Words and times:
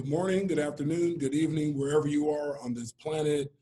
Good 0.00 0.08
morning, 0.08 0.46
good 0.46 0.58
afternoon, 0.58 1.18
good 1.18 1.34
evening, 1.34 1.78
wherever 1.78 2.08
you 2.08 2.30
are 2.30 2.58
on 2.60 2.72
this 2.72 2.90
planet. 2.90 3.52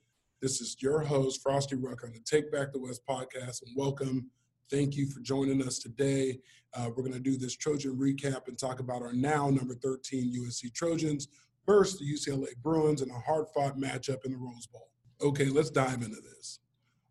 This 0.41 0.61
is 0.61 0.77
your 0.79 1.01
host, 1.01 1.43
Frostee 1.43 1.75
Ruck 1.75 2.05
on 2.05 2.13
the 2.13 2.21
Take 2.21 2.53
Back 2.53 2.73
the 2.73 2.79
West 2.79 3.03
podcast, 3.05 3.63
and 3.67 3.77
welcome. 3.77 4.31
Thank 4.71 4.95
you 4.95 5.09
for 5.09 5.19
joining 5.19 5.61
us 5.67 5.81
today. 5.81 6.39
Uh, 6.75 6.91
we're 6.91 7.03
going 7.03 7.13
to 7.13 7.19
do 7.19 7.37
this 7.37 7.57
Trojan 7.57 7.99
recap 7.99 8.47
and 8.47 8.57
talk 8.57 8.79
about 8.79 9.03
our 9.03 9.13
now 9.13 9.51
number 9.51 9.75
13 9.75 10.33
USC 10.33 10.73
Trojans 10.73 11.27
versus 11.67 11.99
the 11.99 12.07
UCLA 12.07 12.55
Bruins 12.63 13.03
in 13.03 13.11
a 13.11 13.19
hard 13.19 13.47
fought 13.53 13.77
matchup 13.77 14.25
in 14.25 14.31
the 14.31 14.39
Rose 14.39 14.69
Bowl. 14.69 14.91
Okay, 15.21 15.47
let's 15.47 15.71
dive 15.71 16.03
into 16.03 16.21
this. 16.21 16.61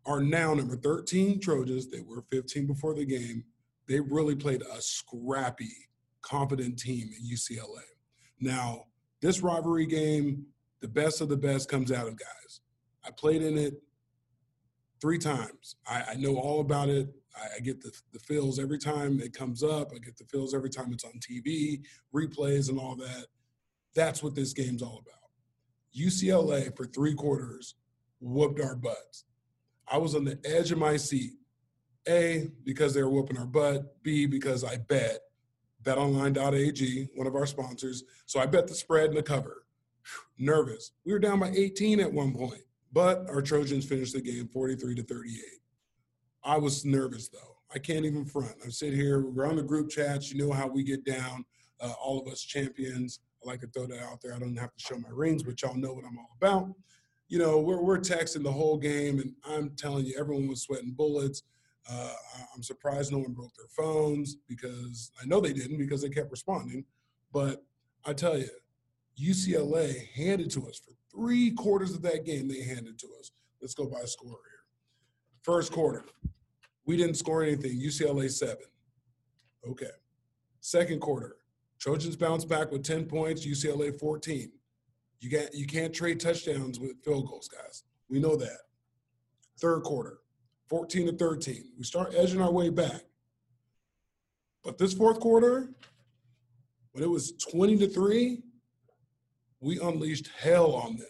Our 0.06 0.22
now 0.22 0.54
number 0.54 0.76
13 0.76 1.38
Trojans, 1.38 1.90
they 1.90 2.00
were 2.00 2.24
15 2.32 2.66
before 2.66 2.94
the 2.94 3.04
game, 3.04 3.44
they 3.88 4.00
really 4.00 4.36
played 4.36 4.62
a 4.62 4.80
scrappy, 4.80 5.74
confident 6.22 6.78
team 6.78 7.10
at 7.14 7.30
UCLA. 7.30 7.84
Now, 8.40 8.84
this 9.20 9.40
rivalry 9.40 9.86
game, 9.86 10.46
the 10.80 10.88
best 10.88 11.20
of 11.20 11.28
the 11.28 11.36
best 11.36 11.68
comes 11.68 11.90
out 11.90 12.06
of 12.06 12.18
guys. 12.18 12.60
I 13.04 13.10
played 13.10 13.42
in 13.42 13.58
it 13.58 13.74
three 15.00 15.18
times. 15.18 15.76
I, 15.86 16.04
I 16.10 16.14
know 16.14 16.36
all 16.36 16.60
about 16.60 16.88
it. 16.88 17.08
I, 17.36 17.56
I 17.56 17.60
get 17.60 17.82
the, 17.82 17.92
the 18.12 18.18
feels 18.20 18.58
every 18.58 18.78
time 18.78 19.20
it 19.20 19.32
comes 19.32 19.62
up. 19.62 19.90
I 19.94 19.98
get 19.98 20.16
the 20.16 20.24
feels 20.24 20.54
every 20.54 20.70
time 20.70 20.92
it's 20.92 21.04
on 21.04 21.20
TV, 21.20 21.82
replays, 22.14 22.68
and 22.68 22.78
all 22.78 22.96
that. 22.96 23.26
That's 23.94 24.22
what 24.22 24.34
this 24.34 24.52
game's 24.52 24.82
all 24.82 25.02
about. 25.02 25.14
UCLA 25.96 26.76
for 26.76 26.86
three 26.86 27.14
quarters 27.14 27.74
whooped 28.20 28.60
our 28.60 28.76
butts. 28.76 29.24
I 29.90 29.98
was 29.98 30.14
on 30.14 30.24
the 30.24 30.38
edge 30.44 30.70
of 30.70 30.78
my 30.78 30.96
seat. 30.96 31.32
A, 32.08 32.48
because 32.64 32.94
they 32.94 33.02
were 33.02 33.10
whooping 33.10 33.36
our 33.36 33.46
butt. 33.46 34.02
B, 34.02 34.26
because 34.26 34.64
I 34.64 34.76
bet 34.76 35.18
betonline.ag, 35.88 37.08
one 37.14 37.26
of 37.26 37.34
our 37.34 37.46
sponsors. 37.46 38.04
So 38.26 38.40
I 38.40 38.46
bet 38.46 38.68
the 38.68 38.74
spread 38.74 39.08
and 39.08 39.16
the 39.16 39.22
cover. 39.22 39.64
Nervous. 40.38 40.92
We 41.04 41.12
were 41.12 41.18
down 41.18 41.40
by 41.40 41.50
18 41.50 42.00
at 42.00 42.12
one 42.12 42.32
point, 42.32 42.62
but 42.92 43.28
our 43.28 43.42
Trojans 43.42 43.86
finished 43.86 44.14
the 44.14 44.20
game 44.20 44.48
43 44.48 44.94
to 44.96 45.02
38. 45.02 45.40
I 46.44 46.56
was 46.58 46.84
nervous 46.84 47.28
though. 47.28 47.56
I 47.74 47.78
can't 47.78 48.06
even 48.06 48.24
front. 48.24 48.54
I 48.64 48.70
sit 48.70 48.94
here, 48.94 49.20
we're 49.20 49.46
on 49.46 49.56
the 49.56 49.62
group 49.62 49.90
chats. 49.90 50.32
You 50.32 50.46
know 50.46 50.52
how 50.52 50.66
we 50.66 50.82
get 50.82 51.04
down, 51.04 51.44
uh, 51.80 51.92
all 52.02 52.20
of 52.20 52.30
us 52.32 52.42
champions. 52.42 53.20
I 53.44 53.48
like 53.48 53.60
to 53.60 53.66
throw 53.68 53.86
that 53.86 54.02
out 54.02 54.20
there. 54.22 54.34
I 54.34 54.38
don't 54.38 54.56
have 54.56 54.74
to 54.74 54.82
show 54.82 54.98
my 54.98 55.10
rings, 55.10 55.42
but 55.42 55.60
y'all 55.60 55.76
know 55.76 55.92
what 55.92 56.04
I'm 56.04 56.18
all 56.18 56.36
about. 56.40 56.74
You 57.28 57.38
know, 57.38 57.58
we're, 57.58 57.82
we're 57.82 57.98
texting 57.98 58.42
the 58.42 58.52
whole 58.52 58.78
game, 58.78 59.18
and 59.18 59.34
I'm 59.44 59.70
telling 59.76 60.06
you, 60.06 60.14
everyone 60.18 60.48
was 60.48 60.62
sweating 60.62 60.92
bullets. 60.92 61.42
Uh, 61.90 62.12
I'm 62.54 62.62
surprised 62.62 63.12
no 63.12 63.18
one 63.18 63.32
broke 63.32 63.54
their 63.54 63.68
phones 63.68 64.36
because 64.46 65.10
I 65.22 65.26
know 65.26 65.40
they 65.40 65.52
didn't 65.52 65.78
because 65.78 66.02
they 66.02 66.10
kept 66.10 66.30
responding. 66.30 66.84
But 67.32 67.64
I 68.04 68.12
tell 68.12 68.38
you, 68.38 68.48
UCLA 69.20 70.08
handed 70.14 70.50
to 70.52 70.68
us 70.68 70.78
for 70.78 70.92
three 71.10 71.50
quarters 71.52 71.94
of 71.94 72.02
that 72.02 72.24
game. 72.24 72.48
They 72.48 72.62
handed 72.62 72.98
to 72.98 73.08
us. 73.18 73.30
Let's 73.60 73.74
go 73.74 73.86
by 73.86 74.04
score 74.04 74.30
here. 74.30 74.64
First 75.42 75.72
quarter, 75.72 76.04
we 76.84 76.96
didn't 76.96 77.16
score 77.16 77.42
anything. 77.42 77.80
UCLA 77.80 78.30
seven. 78.30 78.66
Okay. 79.68 79.90
Second 80.60 81.00
quarter, 81.00 81.36
Trojans 81.78 82.16
bounce 82.16 82.44
back 82.44 82.70
with 82.70 82.82
10 82.82 83.06
points. 83.06 83.46
UCLA 83.46 83.98
14. 83.98 84.52
You 85.20 85.30
got 85.30 85.54
you 85.54 85.66
can't 85.66 85.92
trade 85.92 86.20
touchdowns 86.20 86.78
with 86.78 87.02
field 87.04 87.28
goals, 87.28 87.48
guys. 87.48 87.84
We 88.08 88.20
know 88.20 88.36
that. 88.36 88.58
Third 89.60 89.82
quarter, 89.82 90.18
14 90.68 91.06
to 91.06 91.12
13. 91.12 91.64
We 91.78 91.84
start 91.84 92.14
edging 92.16 92.40
our 92.40 92.52
way 92.52 92.68
back. 92.68 93.02
But 94.64 94.78
this 94.78 94.92
fourth 94.92 95.20
quarter, 95.20 95.70
when 96.92 97.04
it 97.04 97.08
was 97.08 97.32
20 97.32 97.78
to 97.78 97.88
3, 97.88 98.42
we 99.60 99.80
unleashed 99.80 100.28
hell 100.38 100.74
on 100.74 100.96
them. 100.96 101.06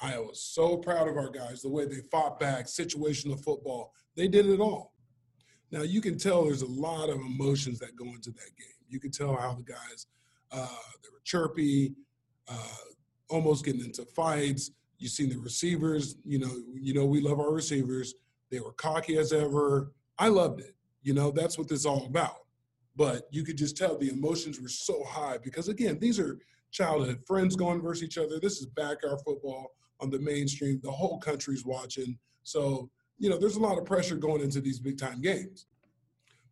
I 0.00 0.18
was 0.18 0.40
so 0.40 0.76
proud 0.76 1.08
of 1.08 1.16
our 1.16 1.30
guys, 1.30 1.62
the 1.62 1.68
way 1.68 1.86
they 1.86 2.00
fought 2.10 2.38
back, 2.38 2.66
situational 2.66 3.42
football. 3.42 3.92
They 4.16 4.28
did 4.28 4.46
it 4.46 4.60
all. 4.60 4.92
Now 5.70 5.82
you 5.82 6.00
can 6.00 6.18
tell 6.18 6.44
there's 6.44 6.62
a 6.62 6.66
lot 6.66 7.08
of 7.08 7.16
emotions 7.16 7.78
that 7.80 7.96
go 7.96 8.04
into 8.06 8.30
that 8.30 8.56
game. 8.56 8.68
You 8.88 9.00
can 9.00 9.10
tell 9.10 9.34
how 9.34 9.54
the 9.54 9.62
guys 9.62 10.06
uh, 10.52 10.68
they 11.02 11.08
were 11.12 11.20
chirpy, 11.24 11.94
uh, 12.48 12.76
almost 13.28 13.64
getting 13.64 13.84
into 13.84 14.04
fights. 14.04 14.70
You 14.98 15.08
seen 15.08 15.30
the 15.30 15.38
receivers. 15.38 16.16
You 16.24 16.38
know, 16.38 16.52
you 16.74 16.94
know 16.94 17.04
we 17.04 17.20
love 17.20 17.40
our 17.40 17.52
receivers. 17.52 18.14
They 18.50 18.60
were 18.60 18.72
cocky 18.72 19.16
as 19.16 19.32
ever. 19.32 19.92
I 20.18 20.28
loved 20.28 20.60
it. 20.60 20.74
You 21.02 21.14
know, 21.14 21.30
that's 21.30 21.58
what 21.58 21.68
this 21.68 21.80
is 21.80 21.86
all 21.86 22.06
about. 22.06 22.44
But 22.96 23.28
you 23.30 23.44
could 23.44 23.58
just 23.58 23.76
tell 23.76 23.98
the 23.98 24.10
emotions 24.10 24.60
were 24.60 24.68
so 24.68 25.02
high 25.04 25.38
because, 25.38 25.68
again, 25.68 25.98
these 25.98 26.18
are 26.18 26.38
childhood 26.70 27.20
friends 27.26 27.56
going 27.56 27.80
versus 27.80 28.04
each 28.04 28.18
other. 28.18 28.38
This 28.40 28.58
is 28.58 28.66
backyard 28.66 29.20
football 29.24 29.74
on 30.00 30.10
the 30.10 30.18
mainstream. 30.18 30.80
The 30.82 30.90
whole 30.90 31.18
country's 31.18 31.64
watching. 31.64 32.18
So, 32.42 32.90
you 33.18 33.30
know, 33.30 33.38
there's 33.38 33.56
a 33.56 33.60
lot 33.60 33.78
of 33.78 33.84
pressure 33.84 34.16
going 34.16 34.42
into 34.42 34.60
these 34.60 34.78
big 34.78 34.98
time 34.98 35.20
games. 35.20 35.66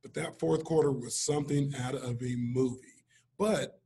But 0.03 0.15
that 0.15 0.39
fourth 0.39 0.65
quarter 0.65 0.91
was 0.91 1.15
something 1.19 1.73
out 1.81 1.95
of 1.95 2.21
a 2.23 2.35
movie. 2.37 3.05
But 3.39 3.81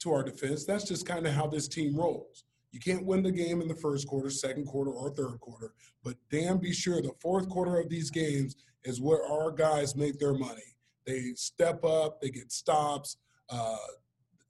to 0.00 0.12
our 0.12 0.22
defense, 0.22 0.64
that's 0.64 0.84
just 0.84 1.06
kind 1.06 1.26
of 1.26 1.34
how 1.34 1.46
this 1.46 1.68
team 1.68 1.94
rolls. 1.94 2.44
You 2.70 2.80
can't 2.80 3.06
win 3.06 3.22
the 3.22 3.32
game 3.32 3.62
in 3.62 3.68
the 3.68 3.74
first 3.74 4.06
quarter, 4.06 4.30
second 4.30 4.66
quarter, 4.66 4.90
or 4.90 5.10
third 5.10 5.40
quarter, 5.40 5.72
but 6.04 6.16
damn 6.30 6.58
be 6.58 6.72
sure 6.72 7.00
the 7.00 7.12
fourth 7.20 7.48
quarter 7.48 7.78
of 7.78 7.88
these 7.88 8.10
games 8.10 8.56
is 8.84 9.00
where 9.00 9.24
our 9.24 9.50
guys 9.50 9.96
make 9.96 10.18
their 10.18 10.34
money. 10.34 10.76
They 11.06 11.32
step 11.34 11.84
up, 11.84 12.20
they 12.20 12.30
get 12.30 12.52
stops. 12.52 13.16
Uh, 13.48 13.76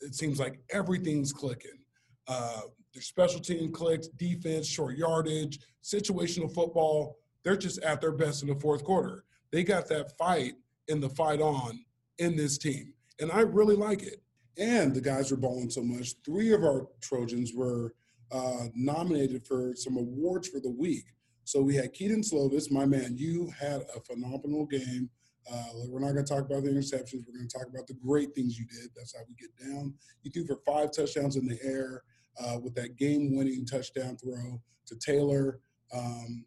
it 0.00 0.14
seems 0.14 0.40
like 0.40 0.58
everything's 0.70 1.32
clicking. 1.32 1.78
Uh, 2.26 2.62
their 2.92 3.02
special 3.02 3.40
team 3.40 3.70
clicks, 3.70 4.08
defense, 4.08 4.66
short 4.66 4.96
yardage, 4.96 5.60
situational 5.82 6.52
football. 6.52 7.18
They're 7.44 7.56
just 7.56 7.80
at 7.82 8.00
their 8.00 8.12
best 8.12 8.42
in 8.42 8.48
the 8.48 8.56
fourth 8.56 8.82
quarter. 8.82 9.24
They 9.52 9.62
got 9.62 9.88
that 9.88 10.16
fight 10.18 10.54
in 10.88 11.00
the 11.00 11.08
fight 11.08 11.40
on 11.40 11.84
in 12.18 12.36
this 12.36 12.58
team, 12.58 12.92
and 13.20 13.30
I 13.30 13.40
really 13.40 13.76
like 13.76 14.02
it. 14.02 14.22
And 14.58 14.92
the 14.92 15.00
guys 15.00 15.30
were 15.30 15.36
balling 15.36 15.70
so 15.70 15.82
much. 15.82 16.14
Three 16.24 16.52
of 16.52 16.64
our 16.64 16.88
Trojans 17.00 17.52
were 17.54 17.94
uh, 18.30 18.66
nominated 18.74 19.46
for 19.46 19.74
some 19.74 19.96
awards 19.96 20.48
for 20.48 20.60
the 20.60 20.70
week. 20.70 21.04
So 21.44 21.62
we 21.62 21.74
had 21.74 21.92
Kedon 21.94 22.20
Slovis, 22.20 22.70
my 22.70 22.84
man. 22.84 23.16
You 23.16 23.50
had 23.58 23.82
a 23.96 24.00
phenomenal 24.00 24.66
game. 24.66 25.08
Uh, 25.50 25.64
we're 25.88 26.00
not 26.00 26.12
going 26.12 26.24
to 26.24 26.34
talk 26.34 26.44
about 26.44 26.62
the 26.62 26.70
interceptions. 26.70 27.24
We're 27.26 27.38
going 27.38 27.48
to 27.48 27.58
talk 27.58 27.68
about 27.68 27.86
the 27.86 27.94
great 27.94 28.34
things 28.34 28.58
you 28.58 28.66
did. 28.66 28.90
That's 28.94 29.16
how 29.16 29.22
we 29.26 29.34
get 29.34 29.50
down. 29.56 29.94
You 30.22 30.30
threw 30.30 30.46
for 30.46 30.60
five 30.66 30.92
touchdowns 30.92 31.36
in 31.36 31.46
the 31.46 31.58
air 31.62 32.02
uh, 32.38 32.58
with 32.58 32.74
that 32.74 32.96
game-winning 32.96 33.64
touchdown 33.64 34.18
throw 34.18 34.60
to 34.86 34.96
Taylor. 34.96 35.60
Um, 35.94 36.44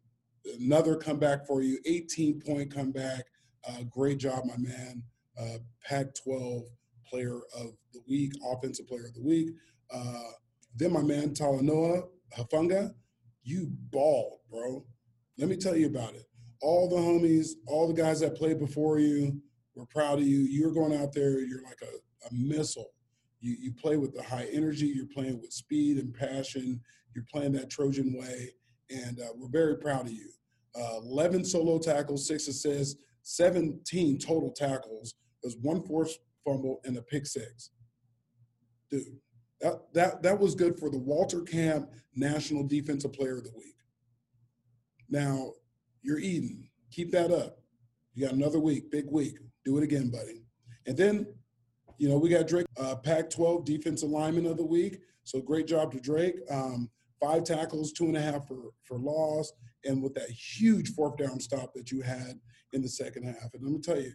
another 0.60 0.96
comeback 0.96 1.48
for 1.48 1.64
you, 1.64 1.80
18-point 1.88 2.74
comeback. 2.74 3.26
Uh, 3.68 3.84
great 3.90 4.20
job, 4.20 4.46
my 4.46 4.58
man. 4.58 5.04
Uh, 5.40 5.58
Pac-12 5.84 6.64
Player 7.10 7.40
of 7.58 7.72
the 7.94 8.02
Week, 8.08 8.34
Offensive 8.46 8.88
Player 8.88 9.08
of 9.08 9.14
the 9.16 9.24
Week. 9.24 9.50
Then 10.76 10.94
my 10.94 11.02
man 11.02 11.34
Talanoa 11.34 12.04
Hufanga, 12.38 12.94
you 13.44 13.68
balled, 13.92 14.40
bro. 14.50 14.86
Let 15.38 15.50
me 15.50 15.58
tell 15.58 15.76
you 15.76 15.88
about 15.88 16.16
it. 16.16 16.26
All 16.62 16.90
the 16.90 16.96
homies, 16.96 17.50
all 17.68 17.88
the 17.88 18.00
guys 18.00 18.20
that 18.20 18.36
played 18.36 18.60
before 18.60 19.00
you, 19.00 19.42
we're 19.76 19.86
proud 19.86 20.20
of 20.20 20.28
you. 20.28 20.40
You're 20.40 20.72
going 20.74 20.96
out 20.96 21.14
there, 21.14 21.42
you're 21.42 21.64
like 21.64 21.82
a, 21.82 22.28
a 22.28 22.34
missile. 22.34 22.92
You, 23.40 23.56
you 23.60 23.74
play 23.74 23.98
with 23.98 24.14
the 24.14 24.22
high 24.22 24.48
energy, 24.52 24.88
you're 24.88 25.08
playing 25.08 25.42
with 25.42 25.52
speed 25.52 25.98
and 25.98 26.14
passion, 26.14 26.80
you're 27.16 27.26
playing 27.32 27.54
that 27.54 27.70
Trojan 27.70 28.16
way, 28.18 28.54
and 28.90 29.20
uh, 29.20 29.34
we're 29.36 29.50
very 29.50 29.78
proud 29.78 30.06
of 30.06 30.12
you. 30.12 30.30
Uh, 30.80 30.98
11 31.04 31.44
solo 31.44 31.80
tackles, 31.80 32.28
six 32.28 32.48
assists, 32.48 33.02
17 33.24 34.20
total 34.20 34.52
tackles. 34.52 35.16
There's 35.42 35.58
one 35.62 35.82
forced 35.82 36.20
fumble 36.46 36.82
and 36.86 36.98
a 36.98 37.02
pick 37.02 37.26
six. 37.26 37.72
Dude, 38.90 39.04
that, 39.62 39.94
that, 39.94 40.24
that 40.24 40.40
was 40.40 40.56
good 40.56 40.78
for 40.80 40.90
the 40.90 40.98
Walter 40.98 41.42
Camp 41.42 41.90
National 42.16 42.68
Defensive 42.68 43.14
Player 43.14 43.38
of 43.38 43.44
the 43.44 43.52
Week. 43.56 43.76
Now, 45.10 45.52
you're 46.02 46.20
eating. 46.20 46.70
Keep 46.92 47.12
that 47.12 47.32
up. 47.32 47.60
You 48.14 48.26
got 48.26 48.34
another 48.34 48.60
week, 48.60 48.92
big 48.92 49.06
week. 49.10 49.38
Do 49.64 49.78
it 49.78 49.84
again, 49.84 50.10
buddy. 50.10 50.44
And 50.88 50.98
then, 50.98 51.28
you 51.98 52.10
know, 52.10 52.18
we 52.18 52.30
got 52.30 52.48
Drake, 52.48 52.66
uh, 52.80 52.96
Pac 52.96 53.30
12 53.30 53.64
defensive 53.66 54.10
lineman 54.10 54.48
of 54.48 54.58
the 54.58 54.66
week. 54.66 55.00
So 55.24 55.40
great 55.40 55.68
job 55.68 55.92
to 55.92 56.00
Drake. 56.00 56.36
Um, 56.50 56.90
five 57.22 57.44
tackles, 57.44 57.92
two 57.92 58.06
and 58.06 58.18
a 58.18 58.22
half 58.22 58.48
for, 58.48 58.72
for 58.84 58.98
loss, 58.98 59.54
and 59.86 60.02
with 60.02 60.14
that 60.16 60.30
huge 60.30 60.94
fourth 60.94 61.18
down 61.18 61.40
stop 61.40 61.74
that 61.76 61.92
you 61.92 62.02
had 62.02 62.40
in 62.74 62.82
the 62.82 62.90
second 62.90 63.24
half. 63.24 63.54
And 63.54 63.64
let 63.64 63.72
me 63.72 63.80
tell 63.80 64.00
you, 64.00 64.12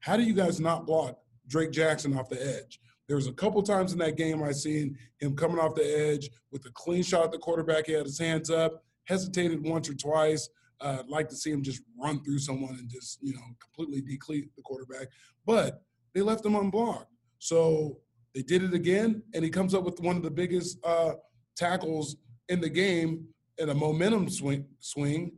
how 0.00 0.16
do 0.16 0.22
you 0.22 0.34
guys 0.34 0.60
not 0.60 0.86
block 0.86 1.18
Drake 1.46 1.72
Jackson 1.72 2.16
off 2.16 2.28
the 2.28 2.44
edge? 2.44 2.80
There 3.10 3.16
was 3.16 3.26
a 3.26 3.32
couple 3.32 3.60
times 3.60 3.92
in 3.92 3.98
that 3.98 4.16
game 4.16 4.40
I 4.40 4.52
seen 4.52 4.96
him 5.18 5.34
coming 5.34 5.58
off 5.58 5.74
the 5.74 5.82
edge 5.82 6.30
with 6.52 6.64
a 6.66 6.70
clean 6.74 7.02
shot 7.02 7.24
at 7.24 7.32
the 7.32 7.38
quarterback. 7.38 7.86
He 7.86 7.92
had 7.92 8.06
his 8.06 8.20
hands 8.20 8.50
up, 8.50 8.84
hesitated 9.02 9.66
once 9.66 9.90
or 9.90 9.94
twice. 9.94 10.48
Uh, 10.80 10.98
I'd 11.00 11.08
like 11.08 11.28
to 11.30 11.34
see 11.34 11.50
him 11.50 11.60
just 11.60 11.82
run 12.00 12.22
through 12.22 12.38
someone 12.38 12.76
and 12.76 12.88
just 12.88 13.18
you 13.20 13.34
know 13.34 13.40
completely 13.60 14.00
deplete 14.00 14.54
the 14.54 14.62
quarterback, 14.62 15.08
but 15.44 15.82
they 16.14 16.20
left 16.20 16.46
him 16.46 16.54
unblocked. 16.54 17.10
So 17.40 17.98
they 18.32 18.42
did 18.42 18.62
it 18.62 18.74
again, 18.74 19.24
and 19.34 19.42
he 19.42 19.50
comes 19.50 19.74
up 19.74 19.82
with 19.82 19.98
one 19.98 20.16
of 20.16 20.22
the 20.22 20.30
biggest 20.30 20.78
uh, 20.84 21.14
tackles 21.56 22.14
in 22.48 22.60
the 22.60 22.70
game 22.70 23.26
in 23.58 23.70
a 23.70 23.74
momentum 23.74 24.30
swing. 24.30 24.66
Swing, 24.78 25.32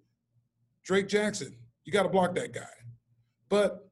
Drake 0.85 1.09
Jackson, 1.09 1.57
you 1.87 1.93
got 1.95 2.03
to 2.03 2.11
block 2.11 2.35
that 2.35 2.53
guy. 2.53 2.69
But 3.49 3.89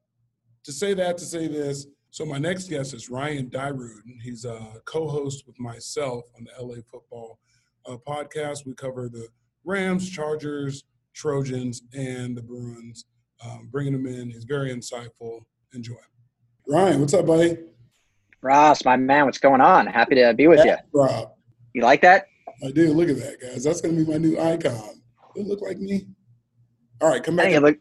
to 0.65 0.71
say 0.71 0.93
that, 0.93 1.17
to 1.17 1.25
say 1.25 1.47
this, 1.47 1.87
so 2.11 2.25
my 2.25 2.37
next 2.37 2.69
guest 2.69 2.93
is 2.93 3.09
Ryan 3.09 3.49
Dyrud. 3.49 4.01
He's 4.21 4.43
a 4.43 4.73
co-host 4.83 5.47
with 5.47 5.57
myself 5.61 6.25
on 6.37 6.43
the 6.43 6.63
LA 6.63 6.81
Football 6.91 7.39
uh, 7.85 7.95
podcast. 8.05 8.65
We 8.65 8.73
cover 8.73 9.07
the 9.07 9.29
Rams, 9.63 10.09
Chargers, 10.09 10.83
Trojans, 11.13 11.83
and 11.93 12.35
the 12.35 12.41
Bruins. 12.41 13.05
Um, 13.43 13.69
bringing 13.71 13.93
him 13.93 14.05
in, 14.05 14.29
he's 14.29 14.43
very 14.43 14.75
insightful. 14.75 15.39
Enjoy. 15.73 15.95
Ryan, 16.67 16.99
what's 16.99 17.13
up, 17.13 17.25
buddy? 17.25 17.57
Ross, 18.41 18.83
my 18.83 18.97
man, 18.97 19.25
what's 19.25 19.39
going 19.39 19.61
on? 19.61 19.87
Happy 19.87 20.15
to 20.15 20.33
be 20.33 20.47
with 20.47 20.65
you. 20.65 20.75
Rob. 20.93 21.31
You 21.73 21.83
like 21.83 22.01
that? 22.01 22.25
I 22.61 22.71
do. 22.71 22.91
Look 22.91 23.07
at 23.07 23.17
that, 23.17 23.39
guys. 23.41 23.63
That's 23.63 23.79
going 23.79 23.95
to 23.95 24.03
be 24.03 24.11
my 24.11 24.17
new 24.17 24.37
icon. 24.37 25.01
It 25.35 25.47
look 25.47 25.61
like 25.61 25.77
me. 25.77 26.07
All 26.99 27.07
right, 27.07 27.23
come 27.23 27.37
back. 27.37 27.45
I 27.45 27.51
think, 27.51 27.57
it, 27.57 27.61
look, 27.61 27.77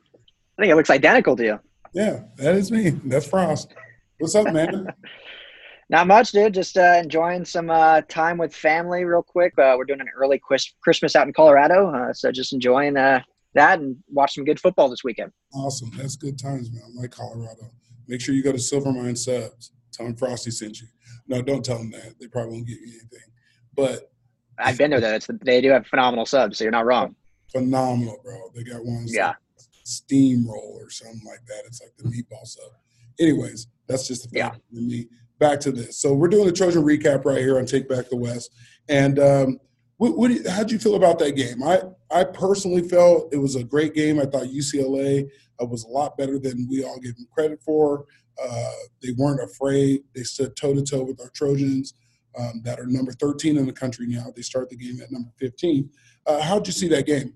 I 0.57 0.63
think 0.63 0.73
it 0.73 0.77
looks 0.77 0.91
identical 0.91 1.35
to 1.37 1.45
you. 1.45 1.61
Yeah, 1.93 2.21
that 2.37 2.55
is 2.55 2.71
me. 2.71 2.91
That's 3.05 3.27
Frost. 3.27 3.75
What's 4.21 4.35
up, 4.35 4.53
man? 4.53 4.87
Not 5.89 6.07
much, 6.07 6.33
dude. 6.33 6.53
Just 6.53 6.77
uh, 6.77 7.01
enjoying 7.03 7.45
some 7.47 7.71
uh, 7.71 8.03
time 8.03 8.37
with 8.37 8.55
family, 8.55 9.05
real 9.05 9.23
quick. 9.23 9.59
Uh, 9.59 9.75
we're 9.79 9.87
doing 9.87 10.01
an 10.01 10.11
early 10.15 10.39
quis- 10.39 10.75
Christmas 10.83 11.17
out 11.17 11.27
in 11.27 11.33
Colorado, 11.33 11.91
uh, 11.91 12.13
so 12.13 12.31
just 12.31 12.53
enjoying 12.53 12.99
uh, 12.99 13.21
that 13.55 13.81
and 13.81 13.97
watch 14.09 14.35
some 14.35 14.45
good 14.45 14.61
football 14.61 14.91
this 14.91 15.03
weekend. 15.03 15.33
Awesome. 15.55 15.91
That's 15.97 16.17
good 16.17 16.39
times, 16.39 16.71
man. 16.71 16.83
I 16.85 17.01
like 17.01 17.11
Colorado. 17.11 17.73
Make 18.09 18.21
sure 18.21 18.35
you 18.35 18.43
go 18.43 18.53
to 18.53 18.59
Silvermine 18.59 19.17
Subs. 19.17 19.73
Tell 19.91 20.05
them 20.05 20.15
Frostee 20.15 20.53
sent 20.53 20.81
you. 20.83 20.87
No, 21.27 21.41
don't 21.41 21.65
tell 21.65 21.79
them 21.79 21.91
that. 21.93 22.15
They 22.21 22.27
probably 22.27 22.53
won't 22.53 22.67
give 22.67 22.79
you 22.79 22.89
anything. 22.89 23.29
But 23.75 24.13
I've 24.59 24.77
been 24.77 24.91
there. 24.91 25.01
Though 25.01 25.15
it's 25.15 25.29
they 25.43 25.63
do 25.63 25.71
have 25.71 25.87
phenomenal 25.87 26.27
subs, 26.27 26.59
so 26.59 26.65
you're 26.65 26.71
not 26.71 26.85
wrong. 26.85 27.17
Phenomenal, 27.51 28.21
bro. 28.23 28.51
They 28.55 28.65
got 28.65 28.85
ones. 28.85 29.15
Yeah. 29.15 29.29
Like 29.29 29.37
steamroll 29.87 30.75
or 30.75 30.91
something 30.91 31.23
like 31.25 31.45
that. 31.47 31.63
It's 31.67 31.81
like 31.81 31.97
the 31.97 32.05
meatball 32.05 32.47
sub. 32.47 32.71
Anyways, 33.21 33.67
that's 33.87 34.09
just 34.09 34.31
the 34.31 34.39
fact 34.39 34.61
yeah. 34.71 34.81
me. 34.81 35.07
Back 35.39 35.61
to 35.61 35.73
this. 35.73 35.99
So 35.99 36.13
we're 36.13 36.29
doing 36.29 36.47
the 36.47 36.53
Trojan 36.53 36.83
recap 36.83 37.25
right 37.25 37.39
here 37.39 37.59
on 37.59 37.65
Take 37.65 37.89
Back 37.89 38.11
the 38.11 38.17
West. 38.17 38.51
And 38.91 39.19
um, 39.19 39.59
what, 39.97 40.17
what 40.19 40.31
how 40.47 40.59
did 40.59 40.73
you 40.73 40.79
feel 40.79 40.97
about 40.97 41.19
that 41.21 41.37
game? 41.37 41.63
I 41.63 41.81
I 42.11 42.25
personally 42.25 42.87
felt 42.87 43.33
it 43.33 43.39
was 43.39 43.57
a 43.57 43.65
great 43.65 43.95
game. 43.95 44.21
I 44.21 44.25
thought 44.25 44.45
UCLA 44.45 45.27
uh, 45.61 45.67
was 45.67 45.85
a 45.85 45.89
lot 45.89 46.19
better 46.19 46.39
than 46.39 46.67
we 46.71 46.85
all 46.85 46.99
give 46.99 47.17
them 47.17 47.27
credit 47.33 47.63
for. 47.63 48.05
Uh, 48.43 48.71
they 49.03 49.13
weren't 49.17 49.43
afraid. 49.43 50.01
They 50.15 50.23
stood 50.23 50.57
toe 50.57 50.75
to 50.75 50.83
toe 50.83 51.05
with 51.05 51.21
our 51.21 51.31
Trojans 51.31 51.95
um, 52.39 52.63
that 52.65 52.79
are 52.79 52.87
number 52.87 53.13
13 53.13 53.57
in 53.57 53.67
the 53.67 53.73
country 53.73 54.07
now. 54.07 54.27
They 54.35 54.43
start 54.43 54.71
the 54.71 54.77
game 54.77 55.01
at 55.03 55.11
number 55.11 55.31
15. 55.39 55.91
Uh, 56.27 56.41
how 56.41 56.59
did 56.59 56.69
you 56.69 56.73
see 56.73 56.89
that 56.89 57.07
game? 57.07 57.35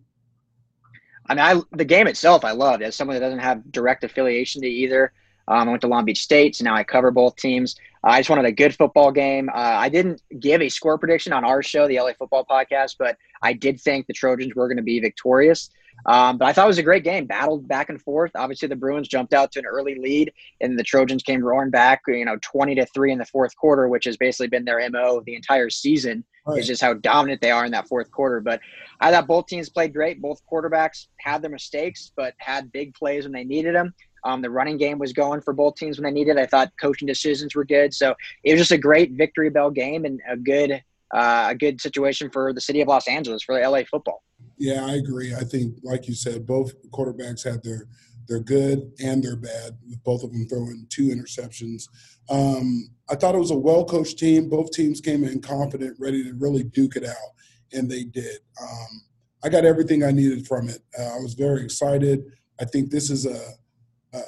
I 1.27 1.35
mean, 1.35 1.45
I, 1.45 1.77
the 1.77 1.85
game 1.85 2.07
itself, 2.07 2.45
I 2.45 2.53
loved. 2.53 2.83
As 2.83 2.97
someone 2.97 3.15
that 3.15 3.21
doesn't 3.21 3.39
have 3.39 3.71
direct 3.73 4.05
affiliation 4.05 4.63
to 4.63 4.69
either, 4.69 5.13
um, 5.49 5.69
I 5.69 5.70
went 5.70 5.81
to 5.82 5.88
Long 5.88 6.05
Beach 6.05 6.23
State, 6.23 6.56
so 6.56 6.64
now 6.64 6.75
I 6.75 6.85
cover 6.85 7.11
both 7.11 7.37
teams. 7.37 7.76
Uh, 8.05 8.11
I 8.11 8.20
just 8.20 8.31
wanted 8.31 8.46
a 8.46 8.52
good 8.52 8.75
football 8.75 9.12
game. 9.12 9.49
Uh, 9.49 9.58
I 9.58 9.88
didn't 9.88 10.23
give 10.41 10.62
a 10.62 10.69
score 10.69 10.99
prediction 10.99 11.32
on 11.32 11.44
our 11.44 11.62
show, 11.62 11.87
the 11.87 11.99
LA 11.99 12.12
Football 12.19 12.46
Podcast, 12.49 12.96
but 12.99 13.17
I 13.43 13.52
did 13.52 13.81
think 13.81 14.06
the 14.06 14.12
Trojans 14.12 14.55
were 14.55 14.69
going 14.69 14.79
to 14.79 14.82
be 14.82 15.00
victorious. 15.00 15.70
Um, 16.06 16.38
but 16.38 16.46
I 16.46 16.52
thought 16.52 16.64
it 16.64 16.69
was 16.69 16.79
a 16.79 16.82
great 16.82 17.05
game, 17.05 17.26
battled 17.26 17.67
back 17.67 17.88
and 17.88 18.00
forth. 18.00 18.32
Obviously, 18.35 18.69
the 18.69 18.76
Bruins 18.76 19.08
jumped 19.08 19.32
out 19.32 19.52
to 19.52 19.61
an 19.61 19.67
early 19.67 19.94
lead, 19.94 20.32
and 20.61 20.79
the 20.79 20.82
Trojans 20.82 21.23
came 21.23 21.43
roaring 21.43 21.70
back, 21.70 22.02
you 22.08 22.25
know, 22.25 22.37
20 22.43 22.75
to 22.75 22.87
3 22.87 23.12
in 23.12 23.19
the 23.19 23.25
fourth 23.25 23.56
quarter, 23.56 23.88
which 23.88 24.05
has 24.05 24.17
basically 24.17 24.49
been 24.49 24.64
their 24.64 24.87
MO 24.90 25.23
the 25.25 25.35
entire 25.35 25.70
season, 25.70 26.25
right. 26.47 26.58
is 26.58 26.67
just 26.67 26.82
how 26.82 26.94
dominant 26.94 27.40
they 27.40 27.50
are 27.50 27.64
in 27.64 27.73
that 27.73 27.88
fourth 27.88 28.11
quarter. 28.11 28.40
But 28.40 28.61
I 29.00 29.11
thought 29.11 29.26
both 29.26 29.47
teams 29.47 29.70
played 29.70 29.94
great. 29.94 30.20
Both 30.20 30.43
quarterbacks 30.50 31.06
had 31.20 31.43
their 31.43 31.50
mistakes, 31.50 32.12
but 32.17 32.35
had 32.38 32.73
big 32.73 32.94
plays 32.94 33.25
when 33.25 33.32
they 33.32 33.44
needed 33.44 33.75
them. 33.75 33.94
Um, 34.25 34.43
the 34.43 34.50
running 34.50 34.76
game 34.76 34.99
was 34.99 35.12
going 35.12 35.41
for 35.41 35.53
both 35.53 35.76
teams 35.76 35.99
when 35.99 36.05
they 36.05 36.19
needed. 36.19 36.38
I 36.38 36.47
thought 36.47 36.73
coaching 36.81 37.06
decisions 37.06 37.55
were 37.55 37.65
good. 37.65 37.93
So 37.93 38.15
it 38.43 38.53
was 38.53 38.62
just 38.62 38.73
a 38.73 38.79
great 38.79 39.12
victory 39.12 39.50
bell 39.50 39.71
game 39.71 40.05
and 40.05 40.21
a 40.29 40.37
good 40.37 40.82
uh, 41.15 41.49
a 41.50 41.55
good 41.55 41.81
situation 41.81 42.29
for 42.29 42.53
the 42.53 42.61
city 42.61 42.81
of 42.81 42.88
Los 42.88 43.06
Angeles 43.06 43.43
for 43.43 43.55
the 43.55 43.69
LA 43.69 43.82
football. 43.88 44.25
Yeah, 44.59 44.85
I 44.85 44.94
agree. 44.94 45.32
I 45.35 45.44
think, 45.44 45.76
like 45.85 46.09
you 46.09 46.15
said, 46.15 46.47
both 46.47 46.73
quarterbacks 46.91 47.44
had 47.44 47.62
their 47.62 47.87
their 48.26 48.41
good 48.41 48.91
and 49.03 49.23
their 49.23 49.37
bad, 49.37 49.76
both 50.03 50.25
of 50.25 50.32
them 50.32 50.49
throwing 50.49 50.87
two 50.88 51.09
interceptions. 51.09 51.88
Um, 52.31 52.88
I 53.11 53.17
thought 53.17 53.35
it 53.35 53.38
was 53.38 53.50
a 53.50 53.56
well 53.56 53.85
coached 53.85 54.19
team. 54.19 54.49
Both 54.49 54.73
teams 54.73 55.00
came 55.00 55.25
in 55.25 55.41
confident, 55.41 55.97
ready 56.00 56.25
to 56.25 56.35
really 56.35 56.65
duke 56.65 56.97
it 56.97 57.05
out, 57.05 57.32
and 57.73 57.88
they 57.91 58.05
did. 58.05 58.38
Um, 58.61 59.03
I 59.44 59.50
got 59.50 59.67
everything 59.67 60.03
I 60.03 60.11
needed 60.11 60.47
from 60.47 60.69
it. 60.69 60.81
Uh, 60.99 61.03
I 61.03 61.19
was 61.19 61.35
very 61.35 61.62
excited. 61.62 62.25
I 62.61 62.65
think 62.65 62.91
this 62.91 63.11
is 63.11 63.26
a 63.26 63.38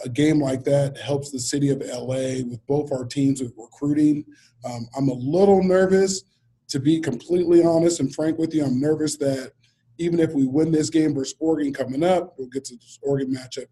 a 0.04 0.08
game 0.08 0.40
like 0.40 0.64
that 0.64 0.98
helps 0.98 1.30
the 1.30 1.38
city 1.38 1.70
of 1.70 1.80
LA 1.80 2.42
with 2.48 2.60
both 2.66 2.92
our 2.92 3.04
teams 3.04 3.40
with 3.40 3.52
recruiting. 3.56 4.24
Um, 4.64 4.88
I'm 4.96 5.08
a 5.08 5.14
little 5.14 5.62
nervous, 5.62 6.24
to 6.68 6.80
be 6.80 7.00
completely 7.00 7.62
honest 7.62 8.00
and 8.00 8.12
frank 8.14 8.38
with 8.38 8.54
you. 8.54 8.64
I'm 8.64 8.80
nervous 8.80 9.16
that 9.18 9.52
even 9.98 10.20
if 10.20 10.32
we 10.32 10.46
win 10.46 10.72
this 10.72 10.90
game 10.90 11.14
versus 11.14 11.36
Oregon 11.38 11.72
coming 11.72 12.02
up, 12.02 12.34
we'll 12.36 12.48
get 12.48 12.64
to 12.66 12.76
this 12.76 12.98
Oregon 13.02 13.34
matchup 13.34 13.66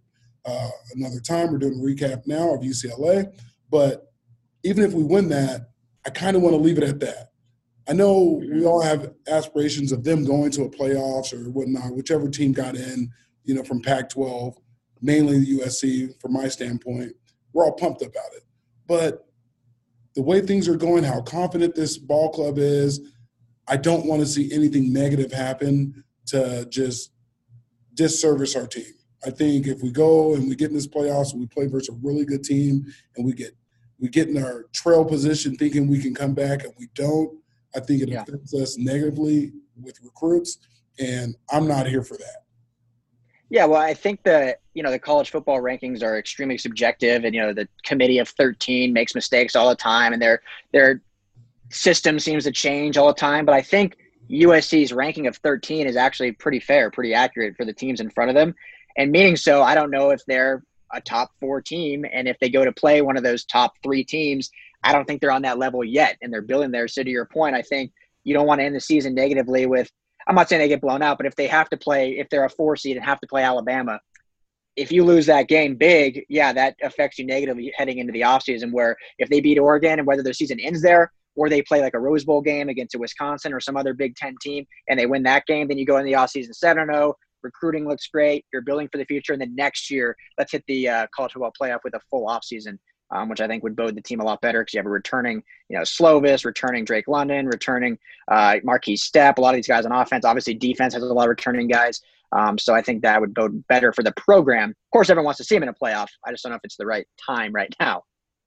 uh, 0.44 0.70
another 0.94 1.20
time. 1.20 1.50
We're 1.50 1.58
doing 1.58 1.80
a 1.80 1.82
recap 1.82 2.26
now 2.26 2.54
of 2.54 2.60
UCLA. 2.60 3.32
But 3.70 4.12
even 4.62 4.84
if 4.84 4.92
we 4.92 5.02
win 5.02 5.28
that, 5.30 5.68
I 6.06 6.10
kind 6.10 6.36
of 6.36 6.42
want 6.42 6.54
to 6.54 6.60
leave 6.60 6.78
it 6.78 6.84
at 6.84 7.00
that. 7.00 7.30
I 7.88 7.92
know 7.92 8.40
we 8.40 8.64
all 8.64 8.80
have 8.80 9.12
aspirations 9.28 9.92
of 9.92 10.04
them 10.04 10.24
going 10.24 10.50
to 10.52 10.62
a 10.62 10.70
playoffs 10.70 11.32
or 11.34 11.50
whatnot, 11.50 11.94
whichever 11.94 12.28
team 12.28 12.52
got 12.52 12.76
in, 12.76 13.10
you 13.44 13.54
know, 13.54 13.62
from 13.62 13.82
Pac 13.82 14.08
12 14.08 14.56
mainly 15.04 15.38
the 15.38 15.58
USC 15.58 16.18
from 16.20 16.32
my 16.32 16.48
standpoint. 16.48 17.12
We're 17.52 17.66
all 17.66 17.72
pumped 17.72 18.00
about 18.00 18.32
it. 18.34 18.42
But 18.86 19.28
the 20.14 20.22
way 20.22 20.40
things 20.40 20.66
are 20.66 20.76
going, 20.76 21.04
how 21.04 21.20
confident 21.20 21.74
this 21.74 21.98
ball 21.98 22.30
club 22.30 22.56
is, 22.58 23.00
I 23.68 23.76
don't 23.76 24.06
want 24.06 24.22
to 24.22 24.26
see 24.26 24.50
anything 24.52 24.92
negative 24.92 25.30
happen 25.30 26.04
to 26.26 26.66
just 26.70 27.12
disservice 27.92 28.56
our 28.56 28.66
team. 28.66 28.94
I 29.26 29.30
think 29.30 29.66
if 29.66 29.82
we 29.82 29.90
go 29.90 30.34
and 30.34 30.48
we 30.48 30.56
get 30.56 30.70
in 30.70 30.74
this 30.74 30.86
playoffs 30.86 31.32
and 31.32 31.40
we 31.40 31.46
play 31.46 31.66
versus 31.66 31.94
a 31.94 31.98
really 32.02 32.24
good 32.24 32.42
team 32.42 32.86
and 33.16 33.24
we 33.24 33.32
get 33.32 33.54
we 34.00 34.08
get 34.08 34.28
in 34.28 34.42
our 34.42 34.64
trail 34.72 35.04
position 35.04 35.56
thinking 35.56 35.86
we 35.86 36.00
can 36.00 36.14
come 36.14 36.34
back 36.34 36.64
and 36.64 36.74
we 36.78 36.88
don't, 36.94 37.38
I 37.76 37.80
think 37.80 38.02
it 38.02 38.08
yeah. 38.08 38.22
affects 38.22 38.52
us 38.52 38.76
negatively 38.76 39.52
with 39.80 39.98
recruits. 40.02 40.58
And 40.98 41.36
I'm 41.50 41.68
not 41.68 41.86
here 41.86 42.02
for 42.02 42.16
that. 42.16 42.43
Yeah, 43.50 43.66
well, 43.66 43.80
I 43.80 43.94
think 43.94 44.22
that 44.24 44.60
you 44.72 44.82
know 44.82 44.90
the 44.90 44.98
college 44.98 45.30
football 45.30 45.60
rankings 45.60 46.02
are 46.02 46.18
extremely 46.18 46.58
subjective, 46.58 47.24
and 47.24 47.34
you 47.34 47.40
know 47.40 47.52
the 47.52 47.68
committee 47.84 48.18
of 48.18 48.28
thirteen 48.28 48.92
makes 48.92 49.14
mistakes 49.14 49.54
all 49.54 49.68
the 49.68 49.76
time, 49.76 50.12
and 50.12 50.20
their 50.20 50.42
their 50.72 51.02
system 51.70 52.18
seems 52.18 52.44
to 52.44 52.52
change 52.52 52.96
all 52.96 53.08
the 53.08 53.14
time. 53.14 53.44
But 53.44 53.54
I 53.54 53.62
think 53.62 53.96
USC's 54.30 54.92
ranking 54.92 55.26
of 55.26 55.36
thirteen 55.36 55.86
is 55.86 55.96
actually 55.96 56.32
pretty 56.32 56.60
fair, 56.60 56.90
pretty 56.90 57.14
accurate 57.14 57.56
for 57.56 57.64
the 57.64 57.72
teams 57.72 58.00
in 58.00 58.10
front 58.10 58.30
of 58.30 58.34
them. 58.34 58.54
And 58.96 59.10
meaning 59.12 59.36
so, 59.36 59.62
I 59.62 59.74
don't 59.74 59.90
know 59.90 60.10
if 60.10 60.24
they're 60.26 60.62
a 60.92 61.00
top 61.00 61.30
four 61.40 61.60
team, 61.60 62.04
and 62.10 62.26
if 62.28 62.38
they 62.38 62.48
go 62.48 62.64
to 62.64 62.72
play 62.72 63.02
one 63.02 63.16
of 63.16 63.22
those 63.22 63.44
top 63.44 63.74
three 63.82 64.04
teams, 64.04 64.50
I 64.82 64.92
don't 64.92 65.04
think 65.04 65.20
they're 65.20 65.32
on 65.32 65.42
that 65.42 65.58
level 65.58 65.84
yet, 65.84 66.16
and 66.22 66.32
they're 66.32 66.42
building 66.42 66.70
there. 66.70 66.88
So 66.88 67.02
to 67.02 67.10
your 67.10 67.26
point, 67.26 67.56
I 67.56 67.62
think 67.62 67.92
you 68.22 68.32
don't 68.32 68.46
want 68.46 68.60
to 68.60 68.64
end 68.64 68.74
the 68.74 68.80
season 68.80 69.14
negatively 69.14 69.66
with 69.66 69.90
I'm 70.26 70.34
not 70.34 70.48
saying 70.48 70.60
they 70.60 70.68
get 70.68 70.80
blown 70.80 71.02
out, 71.02 71.18
but 71.18 71.26
if 71.26 71.36
they 71.36 71.46
have 71.46 71.68
to 71.70 71.76
play, 71.76 72.18
if 72.18 72.28
they're 72.30 72.44
a 72.44 72.50
four 72.50 72.76
seed 72.76 72.96
and 72.96 73.04
have 73.04 73.20
to 73.20 73.26
play 73.26 73.42
Alabama, 73.42 74.00
if 74.76 74.90
you 74.90 75.04
lose 75.04 75.26
that 75.26 75.48
game 75.48 75.76
big, 75.76 76.24
yeah, 76.28 76.52
that 76.52 76.76
affects 76.82 77.18
you 77.18 77.26
negatively 77.26 77.72
heading 77.76 77.98
into 77.98 78.12
the 78.12 78.22
offseason. 78.22 78.72
Where 78.72 78.96
if 79.18 79.28
they 79.28 79.40
beat 79.40 79.58
Oregon 79.58 79.98
and 79.98 80.06
whether 80.06 80.22
their 80.22 80.32
season 80.32 80.58
ends 80.60 80.82
there, 80.82 81.12
or 81.36 81.48
they 81.48 81.62
play 81.62 81.80
like 81.80 81.94
a 81.94 81.98
Rose 81.98 82.24
Bowl 82.24 82.40
game 82.40 82.68
against 82.68 82.94
a 82.94 82.98
Wisconsin 82.98 83.52
or 83.52 83.60
some 83.60 83.76
other 83.76 83.92
Big 83.92 84.14
Ten 84.16 84.36
team 84.40 84.66
and 84.88 84.98
they 84.98 85.06
win 85.06 85.22
that 85.24 85.46
game, 85.46 85.68
then 85.68 85.78
you 85.78 85.86
go 85.86 85.98
in 85.98 86.06
the 86.06 86.12
offseason 86.12 86.54
7 86.54 86.86
0 86.86 87.14
recruiting 87.44 87.86
looks 87.86 88.08
great, 88.08 88.44
you're 88.52 88.62
building 88.62 88.88
for 88.90 88.98
the 88.98 89.04
future, 89.04 89.32
and 89.34 89.42
then 89.42 89.54
next 89.54 89.90
year, 89.90 90.16
let's 90.38 90.50
hit 90.50 90.64
the 90.66 90.88
uh, 90.88 91.06
college 91.14 91.32
football 91.32 91.52
playoff 91.60 91.80
with 91.84 91.94
a 91.94 92.00
full 92.10 92.26
offseason, 92.26 92.78
um, 93.14 93.28
which 93.28 93.40
I 93.40 93.46
think 93.46 93.62
would 93.62 93.76
bode 93.76 93.96
the 93.96 94.02
team 94.02 94.20
a 94.20 94.24
lot 94.24 94.40
better 94.40 94.60
because 94.60 94.74
you 94.74 94.78
have 94.78 94.86
a 94.86 94.90
returning, 94.90 95.42
you 95.68 95.76
know, 95.76 95.82
Slovis, 95.82 96.44
returning 96.44 96.84
Drake 96.84 97.08
London, 97.08 97.46
returning 97.46 97.98
uh, 98.28 98.56
Markese 98.66 98.98
Stepp, 98.98 99.38
a 99.38 99.40
lot 99.40 99.50
of 99.50 99.56
these 99.56 99.68
guys 99.68 99.86
on 99.86 99.92
offense. 99.92 100.24
Obviously, 100.24 100.54
defense 100.54 100.92
has 100.94 101.02
a 101.02 101.06
lot 101.06 101.24
of 101.24 101.30
returning 101.30 101.68
guys. 101.68 102.00
Um, 102.32 102.58
so 102.58 102.74
I 102.74 102.82
think 102.82 103.02
that 103.02 103.20
would 103.20 103.32
bode 103.32 103.64
better 103.68 103.92
for 103.92 104.02
the 104.02 104.12
program. 104.16 104.70
Of 104.70 104.90
course, 104.92 105.08
everyone 105.08 105.26
wants 105.26 105.38
to 105.38 105.44
see 105.44 105.54
him 105.54 105.62
in 105.62 105.68
a 105.68 105.74
playoff. 105.74 106.08
I 106.26 106.32
just 106.32 106.42
don't 106.42 106.50
know 106.50 106.56
if 106.56 106.64
it's 106.64 106.76
the 106.76 106.86
right 106.86 107.06
time 107.24 107.52
right 107.52 107.72
now. 107.80 108.02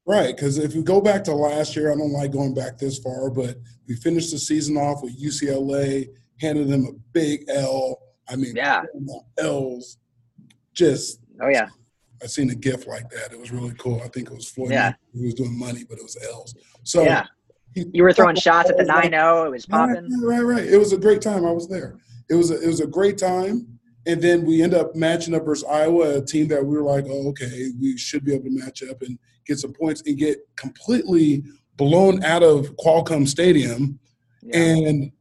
Right, 0.06 0.36
because 0.36 0.58
if 0.58 0.74
we 0.74 0.84
go 0.84 1.02
back 1.02 1.24
to 1.26 1.34
last 1.34 1.76
year, 1.76 1.92
I 1.92 1.96
don't 1.96 2.14
like 2.14 2.32
going 2.32 2.54
back 2.54 2.78
this 2.78 2.98
far, 2.98 3.30
but 3.30 3.58
we 3.90 3.96
finished 3.96 4.32
the 4.32 4.40
season 4.40 4.78
off 4.78 5.04
with 5.04 5.22
UCLA, 5.22 6.08
handed 6.40 6.70
them 6.70 6.86
a 6.86 6.94
big 7.12 7.44
L. 7.50 8.00
I 8.30 8.38
mean, 8.38 8.56
yeah, 8.56 8.84
L's. 9.38 9.98
Just 10.74 11.20
oh 11.42 11.50
yeah, 11.50 11.68
I 12.22 12.28
seen 12.28 12.50
a 12.50 12.56
gift 12.56 12.88
like 12.88 13.10
that. 13.10 13.32
It 13.32 13.40
was 13.40 13.52
really 13.52 13.74
cool. 13.78 14.02
I 14.04 14.08
think 14.08 14.30
it 14.30 14.34
was 14.34 14.50
Floyd. 14.50 14.72
Yeah, 14.72 14.94
he 15.14 15.26
was 15.26 15.34
doing 15.34 15.58
money, 15.58 15.84
but 15.88 15.98
it 15.98 16.04
was 16.04 16.18
L's. 16.32 16.56
So 16.84 17.04
yeah, 17.04 17.26
you 17.74 18.04
were 18.04 18.14
throwing 18.14 18.36
shots 18.48 18.70
at 18.70 18.78
the 18.78 18.84
nine 18.84 19.12
zero. 19.12 19.46
It 19.46 19.52
was 19.52 19.66
popping. 19.66 20.10
Right, 20.22 20.38
right, 20.38 20.56
right. 20.56 20.66
It 20.66 20.78
was 20.78 20.94
a 20.94 20.98
great 20.98 21.22
time. 21.22 21.46
I 21.46 21.52
was 21.52 21.68
there. 21.68 21.98
It 22.30 22.36
was 22.36 22.52
a, 22.52 22.62
it 22.62 22.68
was 22.68 22.82
a 22.82 22.88
great 22.88 23.18
time. 23.18 23.80
And 24.06 24.22
then 24.22 24.46
we 24.46 24.62
end 24.62 24.74
up 24.74 24.96
matching 24.96 25.36
up 25.36 25.44
versus 25.44 25.68
Iowa, 25.70 26.20
a 26.20 26.26
team 26.26 26.48
that 26.48 26.66
we 26.66 26.78
were 26.78 26.84
like, 26.84 27.06
oh, 27.10 27.28
okay, 27.30 27.72
we 27.80 27.98
should 27.98 28.24
be 28.24 28.34
able 28.34 28.46
to 28.46 28.52
match 28.52 28.82
up 28.82 29.02
and 29.02 29.20
get 29.46 29.60
some 29.60 29.74
points 29.74 30.02
and 30.06 30.18
get 30.18 30.40
completely 30.56 31.44
blown 31.76 32.24
out 32.24 32.42
of 32.42 32.74
Qualcomm 32.78 33.28
Stadium 33.28 34.00
yeah. 34.42 34.58
and 34.58 35.12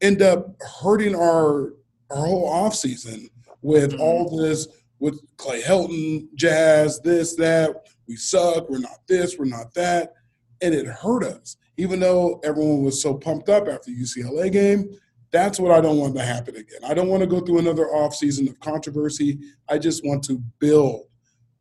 end 0.00 0.22
up 0.22 0.56
hurting 0.82 1.14
our 1.14 1.74
our 2.10 2.24
whole 2.24 2.50
offseason 2.50 3.28
with 3.60 3.92
mm-hmm. 3.92 4.00
all 4.00 4.36
this 4.36 4.66
with 5.00 5.20
Clay 5.36 5.62
Helton, 5.62 6.28
Jazz, 6.34 7.00
this, 7.00 7.34
that. 7.36 7.86
We 8.06 8.16
suck. 8.16 8.68
We're 8.68 8.78
not 8.78 9.06
this. 9.06 9.38
We're 9.38 9.44
not 9.44 9.74
that. 9.74 10.14
And 10.62 10.74
it 10.74 10.86
hurt 10.86 11.24
us, 11.24 11.56
even 11.76 12.00
though 12.00 12.40
everyone 12.42 12.82
was 12.82 13.00
so 13.00 13.14
pumped 13.14 13.48
up 13.48 13.68
after 13.68 13.90
the 13.90 13.96
UCLA 13.96 14.50
game. 14.50 14.90
That's 15.30 15.60
what 15.60 15.72
I 15.72 15.80
don't 15.80 15.98
want 15.98 16.16
to 16.16 16.22
happen 16.22 16.56
again. 16.56 16.80
I 16.86 16.94
don't 16.94 17.08
want 17.08 17.20
to 17.20 17.26
go 17.26 17.40
through 17.40 17.58
another 17.58 17.86
offseason 17.86 18.48
of 18.48 18.58
controversy. 18.60 19.38
I 19.68 19.78
just 19.78 20.04
want 20.04 20.24
to 20.24 20.42
build 20.58 21.04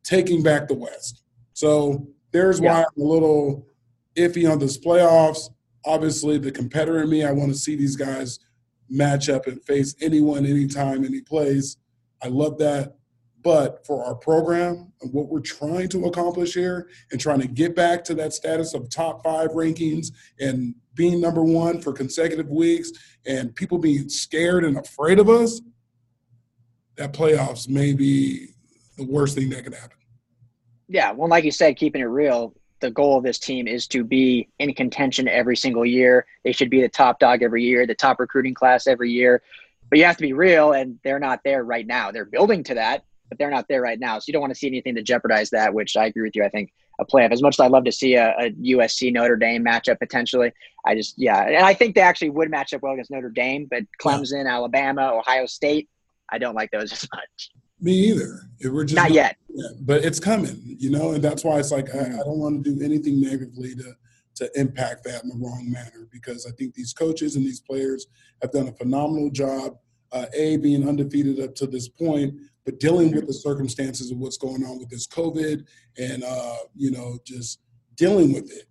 taking 0.03 0.41
back 0.41 0.67
the 0.67 0.73
West. 0.73 1.23
So 1.53 2.07
there's 2.31 2.59
yeah. 2.59 2.71
why 2.71 2.79
I'm 2.79 3.03
a 3.03 3.05
little 3.05 3.67
iffy 4.15 4.49
on 4.49 4.59
this 4.59 4.77
playoffs. 4.77 5.49
Obviously, 5.85 6.37
the 6.37 6.51
competitor 6.51 7.03
in 7.03 7.09
me, 7.09 7.25
I 7.25 7.31
want 7.31 7.51
to 7.51 7.57
see 7.57 7.75
these 7.75 7.97
guys 7.97 8.39
match 8.89 9.29
up 9.29 9.47
and 9.47 9.61
face 9.63 9.95
anyone, 10.01 10.45
anytime, 10.45 11.03
any 11.03 11.21
place. 11.21 11.77
I 12.23 12.29
love 12.29 12.57
that. 12.59 12.96
But 13.43 13.85
for 13.85 14.03
our 14.03 14.15
program 14.15 14.91
and 15.01 15.13
what 15.13 15.29
we're 15.29 15.39
trying 15.39 15.89
to 15.89 16.05
accomplish 16.05 16.53
here 16.53 16.89
and 17.11 17.19
trying 17.19 17.39
to 17.39 17.47
get 17.47 17.75
back 17.75 18.03
to 18.05 18.15
that 18.15 18.33
status 18.33 18.73
of 18.73 18.89
top 18.89 19.23
five 19.23 19.49
rankings 19.51 20.11
and 20.39 20.75
being 20.95 21.21
number 21.21 21.43
one 21.43 21.79
for 21.79 21.93
consecutive 21.93 22.49
weeks 22.49 22.91
and 23.25 23.55
people 23.55 23.77
being 23.77 24.09
scared 24.09 24.65
and 24.65 24.77
afraid 24.77 25.19
of 25.19 25.29
us, 25.29 25.61
that 26.95 27.13
playoffs 27.13 27.69
may 27.69 27.93
be 27.93 28.47
the 28.97 29.05
worst 29.05 29.35
thing 29.37 29.49
that 29.51 29.63
could 29.63 29.75
happen. 29.75 29.97
Yeah, 30.87 31.11
well, 31.11 31.29
like 31.29 31.43
you 31.43 31.51
said, 31.51 31.77
keeping 31.77 32.01
it 32.01 32.05
real, 32.05 32.55
the 32.79 32.91
goal 32.91 33.17
of 33.17 33.23
this 33.23 33.39
team 33.39 33.67
is 33.67 33.87
to 33.87 34.03
be 34.03 34.49
in 34.59 34.73
contention 34.73 35.27
every 35.27 35.55
single 35.55 35.85
year. 35.85 36.25
They 36.43 36.51
should 36.51 36.69
be 36.69 36.81
the 36.81 36.89
top 36.89 37.19
dog 37.19 37.43
every 37.43 37.63
year, 37.63 37.85
the 37.85 37.95
top 37.95 38.19
recruiting 38.19 38.53
class 38.53 38.87
every 38.87 39.11
year. 39.11 39.41
But 39.89 39.99
you 39.99 40.05
have 40.05 40.17
to 40.17 40.23
be 40.23 40.33
real, 40.33 40.73
and 40.73 40.99
they're 41.03 41.19
not 41.19 41.41
there 41.43 41.63
right 41.63 41.85
now. 41.85 42.11
They're 42.11 42.25
building 42.25 42.63
to 42.65 42.73
that, 42.75 43.05
but 43.29 43.37
they're 43.37 43.51
not 43.51 43.65
there 43.67 43.81
right 43.81 43.99
now. 43.99 44.19
So 44.19 44.25
you 44.27 44.33
don't 44.33 44.41
want 44.41 44.53
to 44.53 44.59
see 44.59 44.67
anything 44.67 44.95
to 44.95 45.01
jeopardize 45.01 45.49
that, 45.51 45.73
which 45.73 45.97
I 45.97 46.05
agree 46.05 46.23
with 46.23 46.35
you. 46.35 46.43
I 46.43 46.49
think 46.49 46.71
a 46.99 47.05
playoff. 47.05 47.31
As 47.31 47.41
much 47.41 47.55
as 47.55 47.59
I'd 47.59 47.71
love 47.71 47.83
to 47.85 47.91
see 47.91 48.15
a, 48.15 48.33
a, 48.39 48.51
USC 48.51 49.13
Notre 49.13 49.35
Dame 49.35 49.63
matchup 49.63 49.99
potentially, 49.99 50.51
I 50.85 50.95
just 50.95 51.15
yeah, 51.17 51.43
and 51.43 51.57
I 51.57 51.73
think 51.73 51.95
they 51.95 52.01
actually 52.01 52.29
would 52.29 52.49
match 52.49 52.73
up 52.73 52.81
well 52.81 52.93
against 52.93 53.11
Notre 53.11 53.29
Dame, 53.29 53.67
but 53.69 53.83
Clemson, 54.01 54.45
yeah. 54.45 54.55
Alabama, 54.55 55.11
Ohio 55.13 55.45
State, 55.45 55.89
I 56.29 56.37
don't 56.37 56.55
like 56.55 56.71
those 56.71 56.91
as 56.93 57.07
much. 57.13 57.51
Me 57.79 57.91
either. 57.91 58.41
We're 58.63 58.85
just 58.85 58.95
not, 58.95 59.09
not 59.09 59.11
yet. 59.11 59.37
yet. 59.49 59.71
but 59.81 60.03
it's 60.03 60.19
coming, 60.19 60.59
you 60.79 60.89
know, 60.89 61.11
and 61.11 61.23
that's 61.23 61.43
why 61.43 61.59
it's 61.59 61.71
like 61.71 61.93
I, 61.93 61.99
I 61.99 62.23
don't 62.23 62.39
want 62.39 62.63
to 62.63 62.73
do 62.73 62.83
anything 62.83 63.21
negatively 63.21 63.75
to 63.75 63.93
to 64.35 64.51
impact 64.59 65.03
that 65.03 65.23
in 65.23 65.29
the 65.29 65.35
wrong 65.35 65.65
manner 65.67 66.07
because 66.11 66.45
I 66.45 66.51
think 66.51 66.75
these 66.75 66.93
coaches 66.93 67.35
and 67.35 67.45
these 67.45 67.59
players 67.59 68.05
have 68.41 68.51
done 68.51 68.67
a 68.67 68.73
phenomenal 68.73 69.29
job. 69.29 69.77
Uh, 70.13 70.25
a 70.33 70.55
being 70.55 70.87
undefeated 70.87 71.37
up 71.41 71.53
to 71.53 71.67
this 71.67 71.89
point, 71.89 72.33
but 72.67 72.81
dealing 72.81 73.15
with 73.15 73.25
the 73.25 73.33
circumstances 73.33 74.11
of 74.11 74.17
what's 74.17 74.35
going 74.35 74.61
on 74.65 74.77
with 74.77 74.89
this 74.89 75.07
COVID 75.07 75.65
and, 75.97 76.21
uh, 76.21 76.57
you 76.75 76.91
know, 76.91 77.17
just 77.25 77.61
dealing 77.95 78.33
with 78.33 78.51
it. 78.51 78.65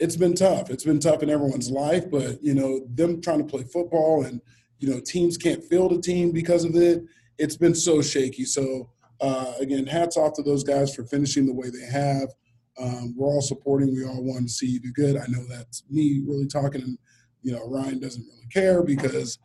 It's 0.00 0.16
been 0.16 0.34
tough. 0.34 0.70
It's 0.70 0.82
been 0.82 0.98
tough 0.98 1.22
in 1.22 1.30
everyone's 1.30 1.70
life, 1.70 2.10
but, 2.10 2.42
you 2.42 2.52
know, 2.52 2.80
them 2.92 3.20
trying 3.20 3.38
to 3.38 3.44
play 3.44 3.62
football 3.62 4.24
and, 4.24 4.40
you 4.80 4.90
know, 4.90 4.98
teams 4.98 5.36
can't 5.36 5.62
field 5.62 5.92
a 5.92 6.00
team 6.00 6.32
because 6.32 6.64
of 6.64 6.74
it. 6.74 7.04
It's 7.38 7.56
been 7.56 7.76
so 7.76 8.02
shaky. 8.02 8.44
So, 8.44 8.90
uh, 9.20 9.52
again, 9.60 9.86
hats 9.86 10.16
off 10.16 10.32
to 10.32 10.42
those 10.42 10.64
guys 10.64 10.92
for 10.92 11.04
finishing 11.04 11.46
the 11.46 11.54
way 11.54 11.70
they 11.70 11.86
have. 11.92 12.28
Um, 12.76 13.14
we're 13.16 13.28
all 13.28 13.40
supporting. 13.40 13.94
We 13.94 14.04
all 14.04 14.20
want 14.20 14.48
to 14.48 14.52
see 14.52 14.66
you 14.66 14.80
do 14.80 14.92
good. 14.94 15.16
I 15.16 15.26
know 15.28 15.44
that's 15.48 15.84
me 15.88 16.22
really 16.26 16.48
talking, 16.48 16.82
and 16.82 16.98
you 17.42 17.52
know 17.52 17.68
Ryan 17.68 18.00
doesn't 18.00 18.24
really 18.24 18.46
care 18.50 18.82
because 18.82 19.38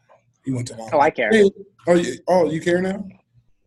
he 0.45 0.51
went 0.51 0.67
to 0.69 0.77
Long. 0.77 0.89
Oh, 0.93 1.01
I 1.01 1.09
care. 1.09 1.29
Oh, 1.87 1.93
you, 1.93 2.13
oh, 2.27 2.49
you 2.49 2.61
care 2.61 2.81
now? 2.81 3.05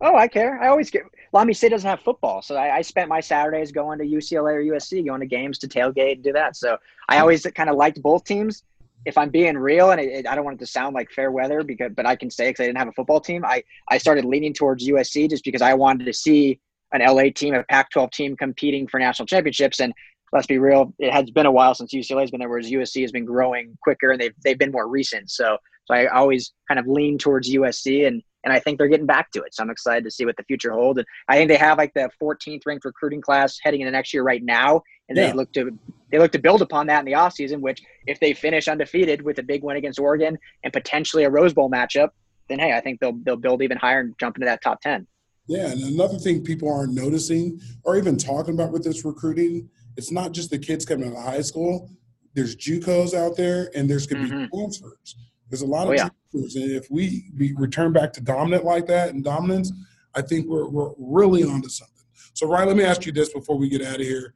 Oh, 0.01 0.15
I 0.15 0.27
care. 0.27 0.59
I 0.61 0.67
always 0.67 0.89
get. 0.89 1.03
Beach 1.45 1.57
State 1.57 1.69
doesn't 1.69 1.89
have 1.89 2.01
football, 2.01 2.41
so 2.41 2.55
I, 2.55 2.77
I, 2.77 2.81
spent 2.81 3.07
my 3.07 3.21
Saturdays 3.21 3.71
going 3.71 3.99
to 3.99 4.05
UCLA 4.05 4.53
or 4.55 4.75
USC, 4.75 5.05
going 5.05 5.21
to 5.21 5.27
games 5.27 5.57
to 5.59 5.67
tailgate 5.67 6.13
and 6.13 6.23
do 6.23 6.33
that. 6.33 6.57
So 6.57 6.77
I 7.07 7.15
hmm. 7.15 7.21
always 7.21 7.45
kind 7.55 7.69
of 7.69 7.75
liked 7.77 8.01
both 8.01 8.23
teams. 8.23 8.63
If 9.05 9.17
I'm 9.17 9.29
being 9.29 9.57
real, 9.57 9.91
and 9.91 10.01
it, 10.01 10.09
it, 10.11 10.27
I 10.27 10.35
don't 10.35 10.43
want 10.43 10.59
it 10.59 10.65
to 10.65 10.71
sound 10.71 10.93
like 10.93 11.09
fair 11.11 11.31
weather, 11.31 11.63
because 11.63 11.91
but 11.95 12.05
I 12.05 12.15
can 12.15 12.29
say 12.29 12.49
because 12.49 12.63
I 12.63 12.67
didn't 12.67 12.79
have 12.79 12.87
a 12.87 12.93
football 12.93 13.21
team, 13.21 13.45
I 13.45 13.63
I 13.89 13.97
started 13.97 14.25
leaning 14.25 14.53
towards 14.53 14.87
USC 14.87 15.29
just 15.29 15.43
because 15.43 15.61
I 15.61 15.73
wanted 15.75 16.05
to 16.05 16.13
see 16.13 16.59
an 16.93 17.01
LA 17.01 17.29
team, 17.33 17.53
a 17.53 17.63
Pac-12 17.63 18.11
team 18.11 18.35
competing 18.35 18.87
for 18.87 18.99
national 18.99 19.25
championships. 19.25 19.79
And 19.79 19.93
let's 20.33 20.47
be 20.47 20.59
real, 20.59 20.93
it 20.99 21.11
has 21.11 21.31
been 21.31 21.45
a 21.45 21.51
while 21.51 21.73
since 21.73 21.93
UCLA 21.93 22.21
has 22.21 22.31
been 22.31 22.39
there, 22.39 22.49
whereas 22.49 22.69
USC 22.69 23.01
has 23.01 23.11
been 23.11 23.25
growing 23.25 23.77
quicker 23.81 24.11
and 24.11 24.19
they've 24.19 24.35
they've 24.43 24.59
been 24.59 24.71
more 24.71 24.87
recent. 24.87 25.29
So 25.29 25.57
so 25.85 25.93
I 25.93 26.07
always 26.07 26.53
kind 26.67 26.79
of 26.79 26.87
lean 26.87 27.17
towards 27.17 27.51
USC 27.51 28.07
and 28.07 28.21
and 28.43 28.53
I 28.53 28.59
think 28.59 28.77
they're 28.77 28.87
getting 28.87 29.05
back 29.05 29.31
to 29.31 29.41
it. 29.43 29.53
So 29.53 29.63
I'm 29.63 29.69
excited 29.69 30.03
to 30.03 30.11
see 30.11 30.25
what 30.25 30.37
the 30.37 30.43
future 30.43 30.71
holds. 30.71 30.97
And 30.97 31.07
I 31.27 31.35
think 31.35 31.49
they 31.49 31.57
have 31.57 31.77
like 31.77 31.93
the 31.93 32.09
14th 32.21 32.61
ranked 32.65 32.85
recruiting 32.85 33.21
class 33.21 33.59
heading 33.61 33.81
into 33.81 33.91
next 33.91 34.13
year 34.13 34.23
right 34.23 34.43
now, 34.43 34.81
and 35.09 35.17
yeah. 35.17 35.27
they 35.27 35.33
look 35.33 35.51
to 35.53 35.77
they 36.11 36.19
look 36.19 36.31
to 36.33 36.39
build 36.39 36.61
upon 36.61 36.87
that 36.87 36.99
in 36.99 37.05
the 37.05 37.13
offseason, 37.13 37.59
which 37.59 37.81
if 38.07 38.19
they 38.19 38.33
finish 38.33 38.67
undefeated 38.67 39.21
with 39.21 39.39
a 39.39 39.43
big 39.43 39.63
win 39.63 39.77
against 39.77 39.99
Oregon 39.99 40.37
and 40.63 40.73
potentially 40.73 41.23
a 41.23 41.29
Rose 41.29 41.53
Bowl 41.53 41.69
matchup, 41.69 42.09
then 42.49 42.59
hey, 42.59 42.73
I 42.73 42.81
think 42.81 42.99
they'll 42.99 43.17
they'll 43.23 43.37
build 43.37 43.61
even 43.61 43.77
higher 43.77 43.99
and 43.99 44.13
jump 44.19 44.37
into 44.37 44.45
that 44.45 44.61
top 44.61 44.81
10. 44.81 45.07
Yeah, 45.47 45.71
and 45.71 45.81
another 45.81 46.17
thing 46.17 46.43
people 46.43 46.71
aren't 46.71 46.93
noticing 46.93 47.59
or 47.83 47.97
even 47.97 48.17
talking 48.17 48.53
about 48.53 48.71
with 48.71 48.83
this 48.83 49.03
recruiting, 49.03 49.69
it's 49.97 50.11
not 50.11 50.31
just 50.31 50.49
the 50.49 50.59
kids 50.59 50.85
coming 50.85 51.09
out 51.09 51.17
of 51.17 51.23
high 51.23 51.41
school. 51.41 51.89
There's 52.33 52.55
JUCOs 52.55 53.13
out 53.13 53.35
there, 53.35 53.69
and 53.75 53.89
there's 53.89 54.07
going 54.07 54.25
to 54.25 54.33
mm-hmm. 54.33 54.43
be 54.43 54.49
transfers. 54.49 55.15
There's 55.51 55.61
a 55.61 55.67
lot 55.67 55.83
of 55.83 55.89
oh, 55.89 55.93
yeah. 55.93 56.09
and 56.33 56.71
if 56.71 56.89
we, 56.89 57.25
we 57.37 57.53
return 57.57 57.91
back 57.91 58.13
to 58.13 58.21
dominant 58.21 58.63
like 58.63 58.87
that 58.87 59.09
and 59.09 59.21
dominance, 59.21 59.71
I 60.15 60.21
think 60.21 60.47
we're 60.47 60.67
we're 60.67 60.91
really 60.97 61.43
onto 61.43 61.67
something. 61.67 62.05
So, 62.33 62.47
Ryan, 62.47 62.69
let 62.69 62.77
me 62.77 62.85
ask 62.85 63.05
you 63.05 63.11
this 63.11 63.33
before 63.33 63.57
we 63.57 63.67
get 63.67 63.81
out 63.81 63.95
of 63.95 64.01
here: 64.01 64.33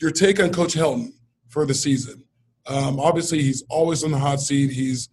your 0.00 0.10
take 0.10 0.40
on 0.40 0.50
Coach 0.50 0.72
Helton 0.72 1.12
for 1.48 1.66
the 1.66 1.74
season. 1.74 2.24
Um, 2.66 2.98
obviously, 2.98 3.42
he's 3.42 3.62
always 3.68 4.04
on 4.04 4.10
the 4.10 4.18
hot 4.18 4.40
seat. 4.40 4.70
He's 4.70 5.10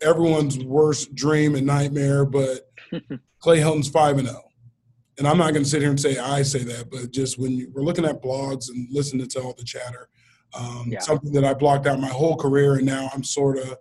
everyone's 0.00 0.58
worst 0.58 1.14
dream 1.16 1.56
and 1.56 1.66
nightmare, 1.66 2.24
but 2.24 2.70
Clay 3.40 3.58
Helton's 3.58 3.88
five 3.88 4.18
and 4.18 4.28
zero. 4.28 4.40
Oh. 4.44 4.50
And 5.18 5.26
I'm 5.26 5.36
not 5.36 5.52
going 5.52 5.64
to 5.64 5.68
sit 5.68 5.82
here 5.82 5.90
and 5.90 6.00
say 6.00 6.16
I 6.16 6.42
say 6.42 6.60
that, 6.60 6.90
but 6.90 7.10
just 7.10 7.38
when 7.38 7.52
you, 7.52 7.70
we're 7.74 7.82
looking 7.82 8.06
at 8.06 8.22
blogs 8.22 8.70
and 8.70 8.88
listening 8.90 9.28
to 9.28 9.42
all 9.42 9.52
the 9.52 9.64
chatter, 9.64 10.08
um, 10.54 10.86
yeah. 10.86 11.00
something 11.00 11.32
that 11.32 11.44
I 11.44 11.52
blocked 11.52 11.86
out 11.86 12.00
my 12.00 12.08
whole 12.08 12.36
career, 12.36 12.76
and 12.76 12.86
now 12.86 13.10
I'm 13.12 13.22
sort 13.22 13.58
of 13.58 13.76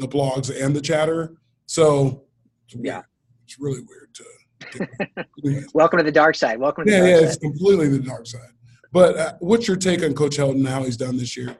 the 0.00 0.08
blogs 0.08 0.50
and 0.50 0.74
the 0.74 0.80
chatter. 0.80 1.36
So 1.66 2.24
yeah, 2.68 3.02
it's 3.44 3.58
really 3.58 3.80
weird 3.80 4.14
to. 4.14 5.66
Welcome 5.74 5.98
to 5.98 6.02
the 6.02 6.12
dark 6.12 6.34
side. 6.34 6.58
Welcome 6.58 6.86
to 6.86 6.90
yeah, 6.90 7.04
yeah, 7.04 7.16
side. 7.16 7.24
it's 7.24 7.36
completely 7.36 7.88
the 7.88 7.98
dark 7.98 8.26
side. 8.26 8.50
But 8.92 9.16
uh, 9.16 9.32
what's 9.40 9.68
your 9.68 9.76
take 9.76 10.02
on 10.02 10.14
Coach 10.14 10.36
Helton 10.36 10.56
and 10.56 10.68
how 10.68 10.82
he's 10.82 10.96
done 10.96 11.16
this 11.16 11.36
year? 11.36 11.56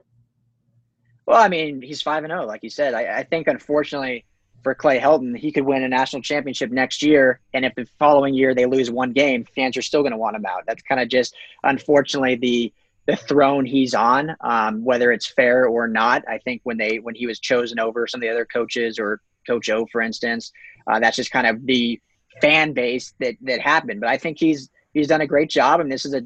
Well, 1.26 1.40
I 1.40 1.48
mean, 1.48 1.80
he's 1.80 2.02
five 2.02 2.24
and 2.24 2.30
zero, 2.32 2.42
oh, 2.42 2.46
like 2.46 2.64
you 2.64 2.70
said. 2.70 2.92
I, 2.92 3.18
I 3.18 3.22
think, 3.22 3.46
unfortunately, 3.46 4.24
for 4.64 4.74
Clay 4.74 4.98
Helton, 4.98 5.36
he 5.36 5.52
could 5.52 5.64
win 5.64 5.84
a 5.84 5.88
national 5.88 6.22
championship 6.22 6.70
next 6.70 7.02
year, 7.02 7.40
and 7.54 7.64
if 7.64 7.72
the 7.76 7.86
following 7.98 8.34
year 8.34 8.54
they 8.54 8.66
lose 8.66 8.90
one 8.90 9.12
game, 9.12 9.44
fans 9.54 9.76
are 9.76 9.82
still 9.82 10.02
going 10.02 10.12
to 10.12 10.18
want 10.18 10.36
him 10.36 10.44
out. 10.44 10.64
That's 10.66 10.82
kind 10.82 11.00
of 11.00 11.08
just, 11.08 11.34
unfortunately, 11.62 12.34
the 12.34 12.72
the 13.06 13.16
throne 13.16 13.64
he's 13.64 13.94
on, 13.94 14.36
um, 14.40 14.84
whether 14.84 15.10
it's 15.12 15.26
fair 15.26 15.66
or 15.66 15.88
not. 15.88 16.22
I 16.28 16.38
think 16.38 16.60
when 16.64 16.76
they 16.76 16.98
when 16.98 17.14
he 17.14 17.26
was 17.26 17.40
chosen 17.40 17.78
over 17.78 18.06
some 18.06 18.18
of 18.18 18.22
the 18.22 18.30
other 18.30 18.44
coaches 18.44 18.98
or 18.98 19.20
Coach 19.46 19.68
O, 19.70 19.86
for 19.90 20.00
instance. 20.00 20.52
Uh, 20.86 20.98
that's 20.98 21.16
just 21.16 21.30
kind 21.30 21.46
of 21.46 21.64
the 21.66 22.00
fan 22.40 22.72
base 22.72 23.14
that 23.20 23.34
that 23.42 23.60
happened. 23.60 24.00
But 24.00 24.10
I 24.10 24.16
think 24.16 24.38
he's 24.38 24.70
he's 24.92 25.08
done 25.08 25.20
a 25.20 25.26
great 25.26 25.50
job, 25.50 25.80
and 25.80 25.90
this 25.90 26.04
is 26.04 26.14
a 26.14 26.22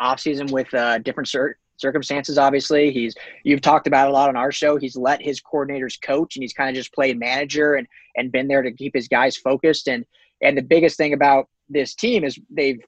off 0.00 0.20
season 0.20 0.48
with 0.48 0.72
uh, 0.74 0.98
different 0.98 1.28
cir- 1.28 1.56
circumstances. 1.76 2.38
Obviously, 2.38 2.90
he's 2.90 3.14
you've 3.44 3.60
talked 3.60 3.86
about 3.86 4.08
a 4.08 4.12
lot 4.12 4.28
on 4.28 4.36
our 4.36 4.52
show. 4.52 4.76
He's 4.76 4.96
let 4.96 5.22
his 5.22 5.40
coordinators 5.40 6.00
coach, 6.00 6.36
and 6.36 6.42
he's 6.42 6.52
kind 6.52 6.68
of 6.68 6.76
just 6.76 6.92
played 6.92 7.18
manager 7.18 7.74
and 7.74 7.86
and 8.16 8.32
been 8.32 8.48
there 8.48 8.62
to 8.62 8.72
keep 8.72 8.94
his 8.94 9.08
guys 9.08 9.36
focused. 9.36 9.88
And 9.88 10.04
and 10.42 10.56
the 10.56 10.62
biggest 10.62 10.96
thing 10.96 11.12
about 11.12 11.48
this 11.68 11.94
team 11.94 12.24
is 12.24 12.38
they've 12.50 12.80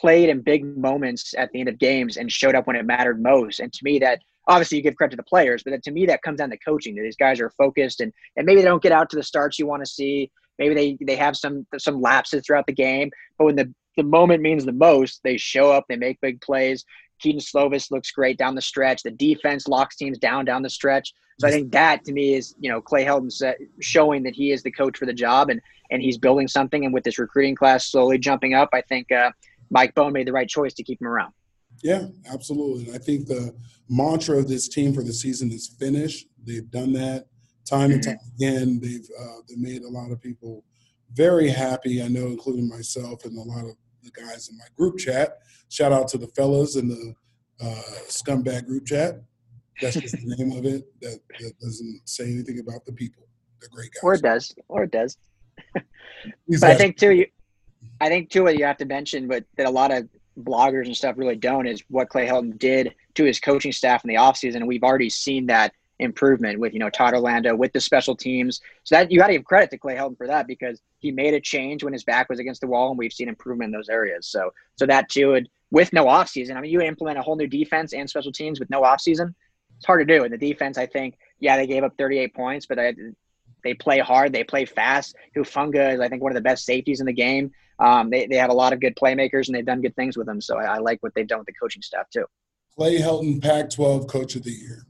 played 0.00 0.28
in 0.28 0.40
big 0.40 0.64
moments 0.76 1.34
at 1.36 1.50
the 1.52 1.60
end 1.60 1.68
of 1.68 1.78
games 1.78 2.16
and 2.16 2.30
showed 2.32 2.54
up 2.54 2.66
when 2.66 2.76
it 2.76 2.86
mattered 2.86 3.22
most. 3.22 3.60
And 3.60 3.72
to 3.72 3.80
me, 3.82 3.98
that 3.98 4.20
obviously 4.48 4.78
you 4.78 4.82
give 4.82 4.96
credit 4.96 5.12
to 5.12 5.16
the 5.16 5.22
players, 5.22 5.62
but 5.62 5.82
to 5.82 5.90
me 5.90 6.06
that 6.06 6.22
comes 6.22 6.38
down 6.38 6.50
to 6.50 6.58
coaching. 6.58 6.94
That 6.94 7.02
these 7.02 7.16
guys 7.16 7.40
are 7.40 7.50
focused 7.50 8.00
and 8.00 8.12
and 8.36 8.46
maybe 8.46 8.60
they 8.60 8.68
don't 8.68 8.82
get 8.82 8.92
out 8.92 9.10
to 9.10 9.16
the 9.16 9.22
starts 9.22 9.58
you 9.58 9.66
want 9.66 9.84
to 9.84 9.90
see. 9.90 10.30
Maybe 10.58 10.74
they 10.74 10.98
they 11.04 11.16
have 11.16 11.36
some 11.36 11.66
some 11.78 12.00
lapses 12.00 12.44
throughout 12.46 12.66
the 12.66 12.72
game, 12.72 13.10
but 13.38 13.44
when 13.44 13.56
the 13.56 13.72
the 13.96 14.02
moment 14.04 14.42
means 14.42 14.64
the 14.64 14.72
most, 14.72 15.20
they 15.24 15.36
show 15.36 15.70
up, 15.70 15.84
they 15.88 15.96
make 15.96 16.20
big 16.20 16.40
plays. 16.40 16.84
Kedon 17.20 17.40
Slovis 17.40 17.90
looks 17.90 18.10
great 18.12 18.38
down 18.38 18.54
the 18.54 18.62
stretch. 18.62 19.02
The 19.02 19.10
defense 19.10 19.68
locks 19.68 19.96
teams 19.96 20.18
down 20.18 20.44
down 20.46 20.62
the 20.62 20.70
stretch. 20.70 21.12
So 21.38 21.48
I 21.48 21.50
think 21.50 21.72
that 21.72 22.04
to 22.04 22.12
me 22.12 22.34
is 22.34 22.54
you 22.60 22.70
know 22.70 22.80
Clay 22.80 23.04
Helton 23.04 23.54
showing 23.80 24.22
that 24.22 24.34
he 24.34 24.52
is 24.52 24.62
the 24.62 24.70
coach 24.70 24.96
for 24.98 25.06
the 25.06 25.12
job 25.12 25.50
and 25.50 25.60
and 25.90 26.00
he's 26.02 26.18
building 26.18 26.48
something. 26.48 26.84
And 26.84 26.94
with 26.94 27.04
this 27.04 27.18
recruiting 27.18 27.54
class 27.54 27.86
slowly 27.86 28.18
jumping 28.18 28.54
up, 28.54 28.70
I 28.72 28.80
think 28.82 29.10
uh, 29.10 29.30
Mike 29.70 29.94
Bohn 29.94 30.12
made 30.12 30.26
the 30.26 30.32
right 30.32 30.48
choice 30.48 30.74
to 30.74 30.82
keep 30.82 31.00
him 31.00 31.06
around. 31.06 31.32
Yeah, 31.82 32.06
absolutely. 32.30 32.94
I 32.94 32.98
think 32.98 33.26
the 33.26 33.54
mantra 33.88 34.38
of 34.38 34.48
this 34.48 34.68
team 34.68 34.92
for 34.92 35.02
the 35.02 35.12
season 35.12 35.50
is 35.50 35.68
finish. 35.78 36.26
They've 36.44 36.70
done 36.70 36.92
that 36.94 37.26
time 37.64 37.92
and 37.92 38.00
mm-hmm. 38.00 38.10
time 38.10 38.32
again. 38.36 38.80
They've 38.80 39.08
uh, 39.18 39.40
they 39.48 39.56
made 39.56 39.82
a 39.82 39.88
lot 39.88 40.10
of 40.10 40.20
people 40.20 40.64
very 41.12 41.48
happy. 41.48 42.02
I 42.02 42.08
know, 42.08 42.26
including 42.26 42.68
myself 42.68 43.24
and 43.24 43.36
a 43.36 43.42
lot 43.42 43.64
of 43.64 43.76
the 44.02 44.10
guys 44.10 44.48
in 44.48 44.58
my 44.58 44.66
group 44.76 44.98
chat. 44.98 45.38
Shout 45.68 45.92
out 45.92 46.08
to 46.08 46.18
the 46.18 46.28
fellas 46.28 46.76
in 46.76 46.88
the 46.88 47.14
uh, 47.60 47.82
scumbag 48.08 48.66
group 48.66 48.86
chat. 48.86 49.22
That's 49.80 49.96
just 49.96 50.16
the 50.16 50.36
name 50.36 50.52
of 50.52 50.64
it. 50.64 50.84
That, 51.00 51.20
that 51.40 51.58
doesn't 51.60 52.02
say 52.04 52.24
anything 52.24 52.58
about 52.58 52.84
the 52.84 52.92
people. 52.92 53.26
They're 53.60 53.70
great 53.70 53.90
guys. 53.92 54.00
Or 54.02 54.14
it 54.14 54.22
does. 54.22 54.54
Or 54.68 54.82
it 54.84 54.90
does. 54.90 55.16
but 55.74 56.64
I 56.64 56.74
think 56.74 56.98
too, 56.98 57.12
you, 57.12 57.26
I 58.00 58.08
think 58.08 58.30
too, 58.30 58.44
what 58.44 58.58
you 58.58 58.64
have 58.64 58.78
to 58.78 58.86
mention, 58.86 59.28
but 59.28 59.44
that 59.56 59.66
a 59.66 59.70
lot 59.70 59.92
of 59.92 60.08
bloggers 60.38 60.86
and 60.86 60.96
stuff 60.96 61.16
really 61.18 61.36
don't, 61.36 61.66
is 61.66 61.82
what 61.88 62.08
Clay 62.08 62.26
Helton 62.26 62.58
did 62.58 62.94
to 63.14 63.24
his 63.24 63.40
coaching 63.40 63.72
staff 63.72 64.04
in 64.04 64.08
the 64.08 64.14
offseason. 64.14 64.56
And 64.56 64.68
we've 64.68 64.82
already 64.82 65.10
seen 65.10 65.46
that 65.46 65.72
improvement 65.98 66.58
with, 66.58 66.72
you 66.72 66.78
know, 66.78 66.90
Todd 66.90 67.14
Orlando, 67.14 67.54
with 67.54 67.72
the 67.72 67.80
special 67.80 68.16
teams. 68.16 68.60
So 68.84 68.96
that 68.96 69.10
you 69.10 69.18
got 69.18 69.28
to 69.28 69.34
give 69.34 69.44
credit 69.44 69.70
to 69.70 69.78
Clay 69.78 69.96
Helton 69.96 70.16
for 70.16 70.26
that 70.26 70.46
because 70.46 70.80
he 70.98 71.10
made 71.10 71.34
a 71.34 71.40
change 71.40 71.84
when 71.84 71.92
his 71.92 72.04
back 72.04 72.28
was 72.28 72.38
against 72.38 72.60
the 72.60 72.66
wall, 72.66 72.90
and 72.90 72.98
we've 72.98 73.12
seen 73.12 73.28
improvement 73.28 73.68
in 73.68 73.72
those 73.72 73.88
areas. 73.88 74.26
So, 74.26 74.52
so 74.76 74.86
that 74.86 75.08
too, 75.08 75.44
with 75.70 75.92
no 75.92 76.06
offseason, 76.06 76.56
I 76.56 76.60
mean, 76.60 76.72
you 76.72 76.80
implement 76.80 77.18
a 77.18 77.22
whole 77.22 77.36
new 77.36 77.46
defense 77.46 77.92
and 77.92 78.08
special 78.08 78.32
teams 78.32 78.58
with 78.58 78.70
no 78.70 78.82
offseason. 78.82 79.34
It's 79.76 79.86
hard 79.86 80.06
to 80.06 80.18
do. 80.18 80.24
And 80.24 80.32
the 80.32 80.38
defense, 80.38 80.78
I 80.78 80.86
think, 80.86 81.16
yeah, 81.38 81.56
they 81.56 81.66
gave 81.66 81.84
up 81.84 81.96
38 81.96 82.34
points, 82.34 82.66
but 82.66 82.78
I, 82.78 82.94
they 83.62 83.74
play 83.74 83.98
hard, 83.98 84.32
they 84.32 84.44
play 84.44 84.64
fast. 84.64 85.16
Hufanga 85.36 85.94
is, 85.94 86.00
I 86.00 86.08
think, 86.08 86.22
one 86.22 86.32
of 86.32 86.36
the 86.36 86.42
best 86.42 86.64
safeties 86.64 87.00
in 87.00 87.06
the 87.06 87.12
game. 87.12 87.52
Um, 87.80 88.10
they, 88.10 88.26
they 88.26 88.36
have 88.36 88.50
a 88.50 88.54
lot 88.54 88.72
of 88.72 88.80
good 88.80 88.94
playmakers, 88.94 89.48
and 89.48 89.54
they've 89.54 89.64
done 89.64 89.80
good 89.80 89.96
things 89.96 90.16
with 90.16 90.26
them. 90.26 90.40
So 90.40 90.58
I, 90.58 90.76
I 90.76 90.78
like 90.78 91.02
what 91.02 91.14
they've 91.14 91.26
done 91.26 91.38
with 91.38 91.46
the 91.46 91.54
coaching 91.54 91.82
staff 91.82 92.08
too. 92.10 92.26
Clay 92.76 92.98
Helton, 92.98 93.42
Pac-12 93.42 94.08
Coach 94.08 94.36
of 94.36 94.42
the 94.42 94.52
Year. 94.52 94.84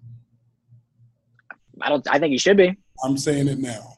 I 1.80 1.88
don't. 1.88 2.06
I 2.11 2.18
think 2.18 2.32
he 2.32 2.38
should 2.38 2.56
be. 2.56 2.76
I'm 3.02 3.16
saying 3.16 3.49
it 3.49 3.59
now. 3.59 3.94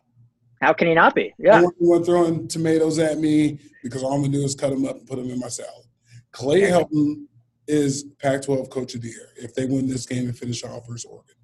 How 0.60 0.72
can 0.72 0.86
he 0.86 0.94
not 0.94 1.14
be? 1.14 1.34
Yeah. 1.38 1.60
I 1.60 1.64
want 1.80 2.06
throwing 2.06 2.46
tomatoes 2.46 2.98
at 3.00 3.18
me 3.18 3.58
because 3.82 4.04
all 4.04 4.12
I'm 4.12 4.20
gonna 4.20 4.32
do 4.32 4.44
is 4.44 4.54
cut 4.54 4.70
them 4.70 4.86
up 4.86 4.96
and 4.96 5.06
put 5.06 5.16
them 5.16 5.28
in 5.28 5.40
my 5.40 5.48
salad. 5.48 5.86
Clay 6.30 6.62
Helton 6.62 7.24
is 7.66 8.04
Pac-12 8.20 8.70
Coach 8.70 8.94
of 8.94 9.02
the 9.02 9.08
Year 9.08 9.28
if 9.36 9.54
they 9.54 9.66
win 9.66 9.88
this 9.88 10.06
game 10.06 10.26
and 10.26 10.38
finish 10.38 10.62
off 10.62 10.86
versus 10.86 11.04
Oregon. 11.04 11.34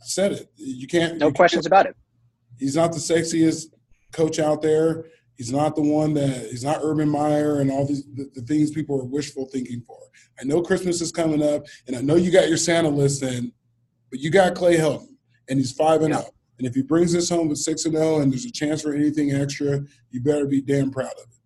I 0.00 0.06
said 0.06 0.32
it. 0.32 0.50
You 0.56 0.86
can't. 0.86 1.18
No 1.18 1.28
you 1.28 1.34
questions 1.34 1.66
can't. 1.66 1.72
about 1.72 1.86
it. 1.86 1.96
He's 2.58 2.76
not 2.76 2.92
the 2.92 2.98
sexiest 2.98 3.66
coach 4.12 4.38
out 4.38 4.62
there. 4.62 5.04
He's 5.36 5.52
not 5.52 5.76
the 5.76 5.82
one 5.82 6.14
that 6.14 6.48
he's 6.50 6.64
not 6.64 6.80
Urban 6.82 7.08
Meyer 7.08 7.60
and 7.60 7.70
all 7.70 7.86
these 7.86 8.04
the, 8.14 8.30
the, 8.34 8.40
things 8.40 8.70
people 8.70 8.98
are 8.98 9.04
wishful 9.04 9.46
thinking 9.46 9.82
for. 9.86 9.98
I 10.40 10.44
know 10.44 10.62
Christmas 10.62 11.00
is 11.02 11.12
coming 11.12 11.42
up, 11.42 11.66
and 11.86 11.94
I 11.94 12.00
know 12.00 12.16
you 12.16 12.30
got 12.30 12.48
your 12.48 12.56
Santa 12.56 12.88
list 12.88 13.22
in, 13.22 13.52
but 14.10 14.20
you 14.20 14.30
got 14.30 14.54
Clay 14.54 14.78
Helton, 14.78 15.14
and 15.48 15.58
he's 15.58 15.72
five 15.72 16.02
and 16.02 16.14
yeah. 16.14 16.20
up. 16.20 16.30
And 16.58 16.66
if 16.66 16.74
he 16.74 16.80
brings 16.80 17.12
this 17.12 17.28
home 17.28 17.48
with 17.48 17.58
six 17.58 17.84
and 17.84 17.94
zero, 17.94 18.16
oh 18.16 18.20
and 18.20 18.32
there's 18.32 18.46
a 18.46 18.50
chance 18.50 18.80
for 18.80 18.94
anything 18.94 19.32
extra, 19.32 19.84
you 20.10 20.22
better 20.22 20.46
be 20.46 20.62
damn 20.62 20.90
proud 20.90 21.12
of 21.12 21.24
it. 21.30 21.38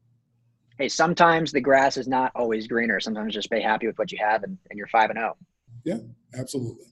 Hey, 0.78 0.88
sometimes 0.88 1.50
the 1.50 1.60
grass 1.60 1.96
is 1.96 2.06
not 2.06 2.30
always 2.36 2.68
greener. 2.68 3.00
Sometimes 3.00 3.34
just 3.34 3.50
be 3.50 3.60
happy 3.60 3.88
with 3.88 3.98
what 3.98 4.12
you 4.12 4.18
have, 4.22 4.44
and, 4.44 4.56
and 4.70 4.78
you're 4.78 4.86
five 4.86 5.10
and 5.10 5.18
zero. 5.18 5.36
Oh. 5.36 5.46
Yeah, 5.84 5.98
absolutely. 6.38 6.86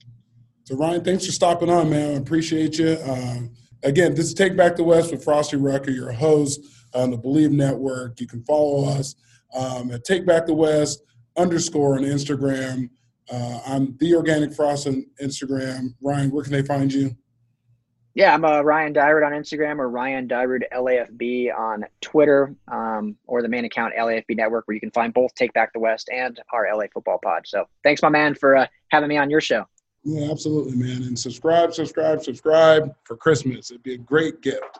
So 0.65 0.75
Ryan, 0.75 1.03
thanks 1.03 1.25
for 1.25 1.31
stopping 1.31 1.69
on, 1.69 1.89
man. 1.89 2.11
I 2.11 2.17
appreciate 2.17 2.77
you. 2.77 2.97
Um, 3.05 3.53
again, 3.83 4.15
this 4.15 4.25
is 4.25 4.33
Take 4.33 4.57
Back 4.57 4.75
the 4.75 4.83
West 4.83 5.11
with 5.11 5.23
Frostee 5.23 5.57
Rucker, 5.57 5.91
your 5.91 6.11
host 6.11 6.59
on 6.93 7.11
the 7.11 7.17
Bleav 7.17 7.51
Network. 7.51 8.19
You 8.19 8.27
can 8.27 8.43
follow 8.43 8.85
us 8.85 9.15
um, 9.53 9.91
at 9.91 10.03
Take 10.03 10.25
Back 10.25 10.45
the 10.45 10.53
West 10.53 11.03
underscore 11.37 11.97
on 11.97 12.03
Instagram. 12.03 12.89
Uh, 13.31 13.59
I'm 13.65 13.95
the 13.99 14.15
Organic 14.15 14.53
Frost 14.53 14.87
on 14.87 15.05
Instagram. 15.21 15.93
Ryan, 16.01 16.31
where 16.31 16.43
can 16.43 16.53
they 16.53 16.63
find 16.63 16.91
you? 16.91 17.15
Yeah, 18.15 18.33
I'm 18.33 18.43
uh, 18.43 18.61
Ryan 18.61 18.93
Dyrud 18.93 19.25
on 19.25 19.31
Instagram 19.33 19.77
or 19.77 19.89
Ryan 19.89 20.27
Dyrud 20.27 20.63
LAFB 20.73 21.55
on 21.57 21.85
Twitter 22.01 22.55
um, 22.67 23.15
or 23.27 23.41
the 23.41 23.47
main 23.47 23.65
account 23.65 23.93
LAFB 23.97 24.35
Network 24.35 24.67
where 24.67 24.73
you 24.73 24.81
can 24.81 24.91
find 24.91 25.13
both 25.13 25.33
Take 25.35 25.53
Back 25.53 25.71
the 25.73 25.79
West 25.79 26.09
and 26.11 26.39
our 26.51 26.67
LA 26.75 26.85
Football 26.91 27.19
Pod. 27.23 27.43
So 27.45 27.65
thanks, 27.83 28.01
my 28.01 28.09
man, 28.09 28.33
for 28.33 28.57
uh, 28.57 28.67
having 28.89 29.09
me 29.09 29.17
on 29.17 29.29
your 29.29 29.41
show. 29.41 29.65
Yeah, 30.03 30.31
absolutely, 30.31 30.75
man. 30.75 31.03
And 31.03 31.17
subscribe, 31.17 31.73
subscribe, 31.73 32.23
subscribe 32.23 32.95
for 33.03 33.15
Christmas. 33.15 33.69
It'd 33.69 33.83
be 33.83 33.93
a 33.93 33.97
great 33.97 34.41
gift. 34.41 34.79